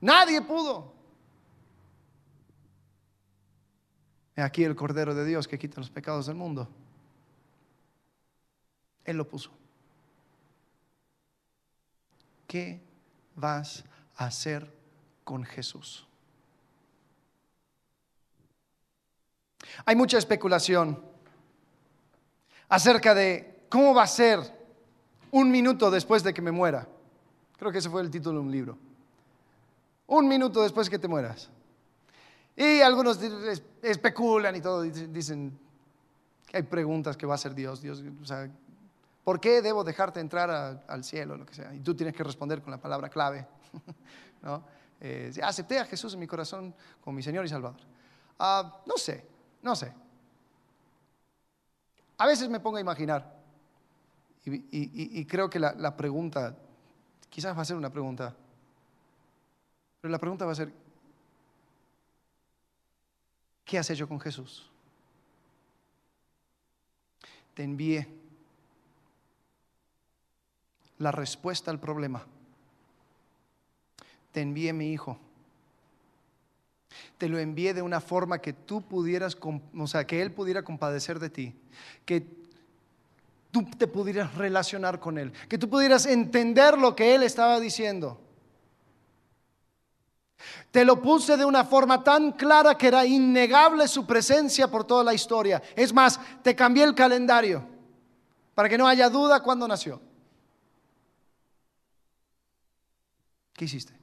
Nadie 0.00 0.42
pudo. 0.42 0.92
Aquí 4.34 4.64
el 4.64 4.74
Cordero 4.74 5.14
de 5.14 5.24
Dios 5.24 5.46
que 5.46 5.56
quita 5.56 5.80
los 5.80 5.90
pecados 5.90 6.26
del 6.26 6.34
mundo. 6.34 6.68
Él 9.04 9.18
lo 9.18 9.28
puso. 9.28 9.52
¿Qué 12.48 12.80
vas 13.36 13.84
a 14.16 14.24
hacer 14.26 14.68
con 15.22 15.44
Jesús? 15.44 16.08
Hay 19.84 19.96
mucha 19.96 20.18
especulación 20.18 21.02
acerca 22.68 23.14
de 23.14 23.64
cómo 23.68 23.94
va 23.94 24.04
a 24.04 24.06
ser 24.06 24.40
un 25.30 25.50
minuto 25.50 25.90
después 25.90 26.22
de 26.22 26.32
que 26.32 26.42
me 26.42 26.52
muera. 26.52 26.86
Creo 27.58 27.72
que 27.72 27.78
ese 27.78 27.90
fue 27.90 28.02
el 28.02 28.10
título 28.10 28.40
de 28.40 28.46
un 28.46 28.52
libro. 28.52 28.78
Un 30.06 30.28
minuto 30.28 30.62
después 30.62 30.90
que 30.90 30.98
te 30.98 31.08
mueras. 31.08 31.50
Y 32.56 32.80
algunos 32.80 33.18
especulan 33.82 34.54
y 34.56 34.60
todo, 34.60 34.82
dicen 34.82 35.58
que 36.46 36.58
hay 36.58 36.62
preguntas 36.64 37.16
que 37.16 37.24
va 37.24 37.34
a 37.34 37.36
hacer 37.36 37.54
Dios. 37.54 37.80
Dios 37.80 38.02
¿Por 39.24 39.40
qué 39.40 39.62
debo 39.62 39.84
dejarte 39.84 40.20
entrar 40.20 40.84
al 40.86 41.04
cielo? 41.04 41.36
Lo 41.36 41.46
que 41.46 41.54
sea. 41.54 41.74
Y 41.74 41.80
tú 41.80 41.94
tienes 41.94 42.14
que 42.14 42.24
responder 42.24 42.60
con 42.60 42.72
la 42.72 42.78
palabra 42.78 43.08
clave. 43.08 43.46
¿no? 44.42 44.64
Eh, 45.00 45.32
acepté 45.42 45.78
a 45.78 45.84
Jesús 45.84 46.14
en 46.14 46.20
mi 46.20 46.26
corazón 46.26 46.74
como 47.00 47.16
mi 47.16 47.22
Señor 47.22 47.44
y 47.44 47.48
Salvador. 47.48 47.80
Ah, 48.38 48.82
no 48.86 48.96
sé, 48.96 49.24
no 49.62 49.76
sé. 49.76 49.92
A 52.18 52.26
veces 52.26 52.48
me 52.48 52.60
pongo 52.60 52.76
a 52.76 52.80
imaginar 52.80 53.40
y, 54.44 55.24
creo 55.26 55.48
que 55.48 55.60
la, 55.60 55.72
la 55.72 55.96
pregunta, 55.96 56.56
quizás 57.30 57.56
va 57.56 57.62
a 57.62 57.64
ser 57.64 57.76
una 57.76 57.90
pregunta, 57.90 58.34
pero 60.00 60.10
la 60.10 60.18
pregunta 60.18 60.44
va 60.44 60.52
a 60.52 60.56
ser, 60.56 60.72
¿qué 63.64 63.78
has 63.78 63.88
hecho 63.90 64.08
con 64.08 64.18
Jesús? 64.20 64.68
Te 67.54 67.62
envié 67.62 68.08
la 70.98 71.12
respuesta 71.12 71.70
al 71.70 71.78
problema. 71.78 72.24
Te 74.32 74.40
envié 74.40 74.72
mi 74.72 74.92
hijo 74.92 75.18
te 77.18 77.28
lo 77.28 77.38
envié 77.38 77.74
de 77.74 77.82
una 77.82 78.00
forma 78.00 78.38
que 78.38 78.52
tú 78.52 78.82
pudieras, 78.82 79.36
o 79.76 79.86
sea, 79.86 80.06
que 80.06 80.22
Él 80.22 80.32
pudiera 80.32 80.62
compadecer 80.62 81.18
de 81.18 81.30
ti, 81.30 81.54
que 82.04 82.26
tú 83.50 83.64
te 83.76 83.86
pudieras 83.86 84.34
relacionar 84.34 84.98
con 84.98 85.18
Él, 85.18 85.32
que 85.48 85.58
tú 85.58 85.68
pudieras 85.68 86.06
entender 86.06 86.78
lo 86.78 86.96
que 86.96 87.14
Él 87.14 87.22
estaba 87.22 87.60
diciendo. 87.60 88.20
Te 90.70 90.84
lo 90.84 91.00
puse 91.00 91.36
de 91.36 91.44
una 91.44 91.64
forma 91.64 92.02
tan 92.02 92.32
clara 92.32 92.76
que 92.76 92.88
era 92.88 93.06
innegable 93.06 93.86
su 93.86 94.06
presencia 94.06 94.68
por 94.68 94.84
toda 94.84 95.04
la 95.04 95.14
historia. 95.14 95.62
Es 95.76 95.92
más, 95.92 96.18
te 96.42 96.56
cambié 96.56 96.84
el 96.84 96.94
calendario 96.94 97.64
para 98.54 98.68
que 98.68 98.78
no 98.78 98.88
haya 98.88 99.08
duda 99.08 99.40
cuando 99.40 99.68
nació. 99.68 100.00
¿Qué 103.52 103.66
hiciste? 103.66 104.01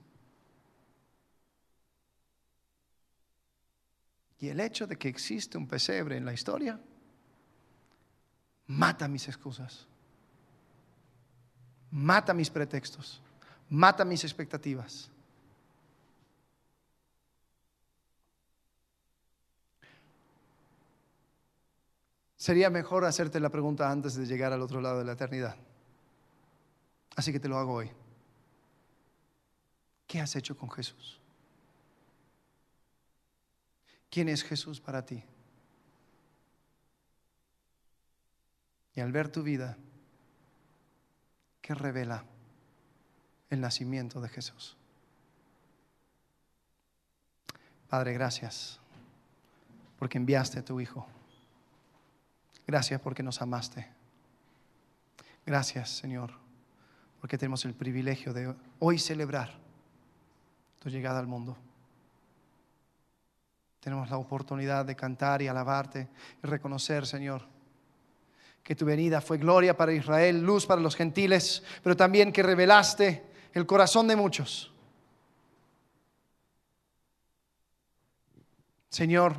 Y 4.39 4.47
el 4.47 4.59
hecho 4.59 4.87
de 4.87 4.97
que 4.97 5.09
existe 5.09 5.57
un 5.57 5.67
pesebre 5.67 6.15
en 6.17 6.25
la 6.25 6.33
historia 6.33 6.79
mata 8.67 9.07
mis 9.07 9.27
excusas, 9.27 9.85
mata 11.91 12.33
mis 12.33 12.49
pretextos, 12.49 13.21
mata 13.69 14.05
mis 14.05 14.23
expectativas. 14.23 15.11
Sería 22.37 22.69
mejor 22.69 23.03
hacerte 23.03 23.41
la 23.41 23.49
pregunta 23.49 23.91
antes 23.91 24.15
de 24.15 24.25
llegar 24.25 24.53
al 24.53 24.61
otro 24.61 24.79
lado 24.79 24.99
de 24.99 25.05
la 25.05 25.11
eternidad. 25.11 25.57
Así 27.17 27.33
que 27.33 27.39
te 27.39 27.49
lo 27.49 27.57
hago 27.57 27.73
hoy. 27.73 27.91
¿Qué 30.07 30.21
has 30.21 30.33
hecho 30.37 30.57
con 30.57 30.71
Jesús? 30.71 31.18
¿Quién 34.09 34.29
es 34.29 34.43
Jesús 34.43 34.79
para 34.79 35.05
ti? 35.05 35.23
Y 38.95 39.01
al 39.01 39.11
ver 39.11 39.31
tu 39.31 39.43
vida, 39.43 39.77
¿qué 41.61 41.73
revela 41.73 42.25
el 43.49 43.61
nacimiento 43.61 44.19
de 44.19 44.29
Jesús? 44.29 44.75
Padre, 47.87 48.13
gracias 48.13 48.79
porque 49.97 50.17
enviaste 50.17 50.59
a 50.59 50.65
tu 50.65 50.79
Hijo. 50.79 51.05
Gracias 52.65 53.01
porque 53.01 53.23
nos 53.23 53.41
amaste. 53.41 53.87
Gracias, 55.45 55.89
Señor, 55.89 56.31
porque 57.19 57.37
tenemos 57.37 57.65
el 57.65 57.73
privilegio 57.73 58.31
de 58.31 58.55
hoy 58.79 58.99
celebrar 58.99 59.57
tu 60.79 60.89
llegada 60.89 61.19
al 61.19 61.27
mundo. 61.27 61.57
Tenemos 63.89 64.11
la 64.11 64.17
oportunidad 64.17 64.85
de 64.85 64.95
cantar 64.95 65.41
y 65.41 65.47
alabarte 65.47 66.09
y 66.43 66.45
reconocer, 66.45 67.07
Señor, 67.07 67.41
que 68.61 68.75
tu 68.75 68.85
venida 68.85 69.19
fue 69.19 69.39
gloria 69.39 69.75
para 69.75 69.91
Israel, 69.91 70.43
luz 70.43 70.67
para 70.67 70.79
los 70.79 70.95
gentiles, 70.95 71.63
pero 71.81 71.97
también 71.97 72.31
que 72.31 72.43
revelaste 72.43 73.25
el 73.51 73.65
corazón 73.65 74.07
de 74.07 74.15
muchos. 74.15 74.71
Señor, 78.89 79.37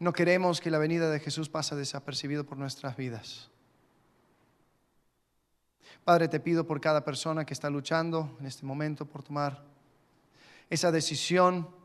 no 0.00 0.12
queremos 0.12 0.60
que 0.60 0.72
la 0.72 0.78
venida 0.78 1.08
de 1.08 1.20
Jesús 1.20 1.48
pase 1.48 1.76
desapercibido 1.76 2.42
por 2.44 2.58
nuestras 2.58 2.96
vidas. 2.96 3.48
Padre, 6.02 6.26
te 6.26 6.40
pido 6.40 6.66
por 6.66 6.80
cada 6.80 7.04
persona 7.04 7.44
que 7.44 7.54
está 7.54 7.70
luchando 7.70 8.36
en 8.40 8.46
este 8.46 8.66
momento 8.66 9.06
por 9.06 9.22
tomar 9.22 9.62
esa 10.68 10.90
decisión 10.90 11.80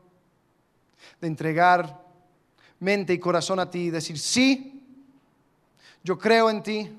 de 1.20 1.28
entregar 1.28 2.08
mente 2.80 3.12
y 3.12 3.18
corazón 3.18 3.60
a 3.60 3.70
ti 3.70 3.86
y 3.86 3.90
decir, 3.90 4.18
sí, 4.18 4.82
yo 6.02 6.18
creo 6.18 6.48
en 6.50 6.62
ti, 6.62 6.90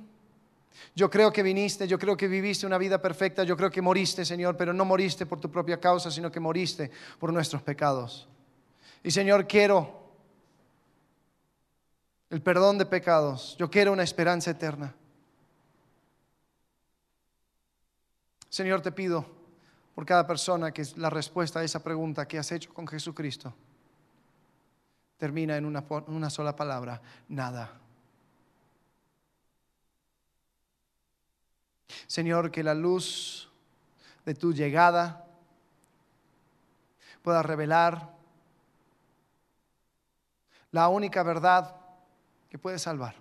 yo 0.96 1.10
creo 1.10 1.32
que 1.32 1.44
viniste, 1.44 1.88
yo 1.88 1.98
creo 1.98 2.18
que 2.18 2.28
viviste 2.28 2.66
una 2.66 2.78
vida 2.78 3.02
perfecta, 3.02 3.44
yo 3.44 3.56
creo 3.56 3.72
que 3.72 3.82
moriste, 3.82 4.26
Señor, 4.26 4.58
pero 4.58 4.74
no 4.74 4.86
moriste 4.86 5.26
por 5.26 5.40
tu 5.40 5.50
propia 5.50 5.80
causa, 5.80 6.12
sino 6.12 6.32
que 6.32 6.40
moriste 6.40 6.92
por 7.18 7.32
nuestros 7.32 7.62
pecados. 7.62 8.28
Y 9.04 9.12
Señor, 9.12 9.48
quiero 9.48 9.98
el 12.30 12.42
perdón 12.42 12.78
de 12.78 12.86
pecados, 12.86 13.56
yo 13.58 13.70
quiero 13.70 13.94
una 13.94 14.04
esperanza 14.04 14.52
eterna. 14.52 14.94
Señor, 18.50 18.82
te 18.82 18.92
pido 18.92 19.26
por 19.96 20.06
cada 20.06 20.28
persona 20.28 20.72
que 20.72 20.82
es 20.82 20.98
la 20.98 21.10
respuesta 21.10 21.60
a 21.60 21.64
esa 21.64 21.84
pregunta 21.84 22.28
que 22.28 22.38
has 22.38 22.52
hecho 22.52 22.74
con 22.74 22.88
Jesucristo 22.88 23.54
termina 25.20 25.58
en 25.58 25.66
una, 25.66 26.30
sola 26.30 26.56
palabra, 26.56 27.02
nada. 27.28 27.78
Señor, 32.08 32.50
que 32.50 32.64
la 32.64 32.74
luz 32.74 33.52
de 34.26 34.34
tu 34.34 34.54
llegada 34.54 35.28
pueda 37.22 37.44
revelar 37.44 38.16
la 40.72 40.88
única 40.88 41.22
verdad 41.22 41.76
que 42.50 42.58
puede 42.58 42.80
salvar. 42.80 43.16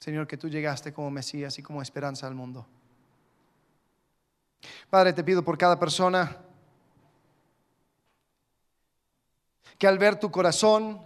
Señor, 0.00 0.26
que 0.26 0.36
tú 0.36 0.48
llegaste 0.48 0.92
como 0.92 1.08
Mesías 1.12 1.56
y 1.56 1.62
como 1.62 1.80
esperanza 1.80 2.26
al 2.26 2.34
mundo. 2.34 2.66
Padre, 4.90 5.12
te 5.12 5.22
pido 5.22 5.44
por 5.44 5.56
cada 5.56 5.78
persona 5.78 6.36
que 9.78 9.86
al 9.86 9.98
ver 9.98 10.18
tu 10.18 10.30
corazón, 10.30 11.00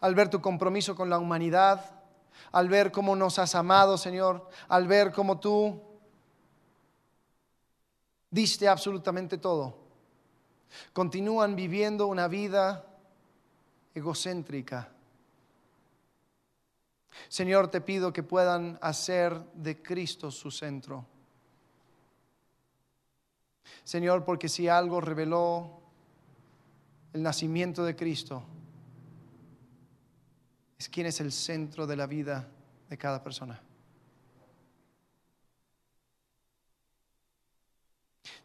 al 0.00 0.14
ver 0.14 0.28
tu 0.28 0.40
compromiso 0.40 0.94
con 0.94 1.10
la 1.10 1.18
humanidad, 1.18 2.02
al 2.50 2.68
ver 2.68 2.92
cómo 2.92 3.16
nos 3.16 3.38
has 3.38 3.54
amado, 3.54 3.96
Señor, 3.98 4.48
al 4.68 4.86
ver 4.86 5.12
cómo 5.12 5.38
tú 5.38 5.80
diste 8.30 8.68
absolutamente 8.68 9.38
todo, 9.38 9.76
continúan 10.92 11.54
viviendo 11.54 12.06
una 12.06 12.28
vida 12.28 12.86
egocéntrica. 13.94 14.88
Señor, 17.28 17.68
te 17.68 17.80
pido 17.80 18.12
que 18.12 18.22
puedan 18.22 18.78
hacer 18.80 19.38
de 19.52 19.82
Cristo 19.82 20.30
su 20.30 20.50
centro. 20.50 21.04
Señor, 23.84 24.24
porque 24.24 24.48
si 24.48 24.68
algo 24.68 25.00
reveló 25.00 25.81
el 27.12 27.22
nacimiento 27.22 27.84
de 27.84 27.94
Cristo, 27.94 28.42
es 30.78 30.88
quién 30.88 31.06
es 31.06 31.20
el 31.20 31.32
centro 31.32 31.86
de 31.86 31.96
la 31.96 32.06
vida 32.06 32.48
de 32.88 32.98
cada 32.98 33.22
persona. 33.22 33.60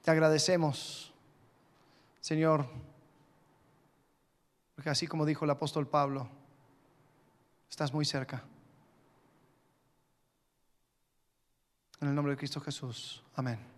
Te 0.01 0.11
agradecemos, 0.11 1.13
Señor, 2.21 2.67
porque 4.75 4.89
así 4.89 5.07
como 5.07 5.25
dijo 5.25 5.45
el 5.45 5.51
apóstol 5.51 5.87
Pablo, 5.87 6.29
estás 7.69 7.93
muy 7.93 8.05
cerca. 8.05 8.43
En 11.99 12.09
el 12.09 12.15
nombre 12.15 12.33
de 12.33 12.37
Cristo 12.37 12.61
Jesús. 12.61 13.23
Amén. 13.35 13.76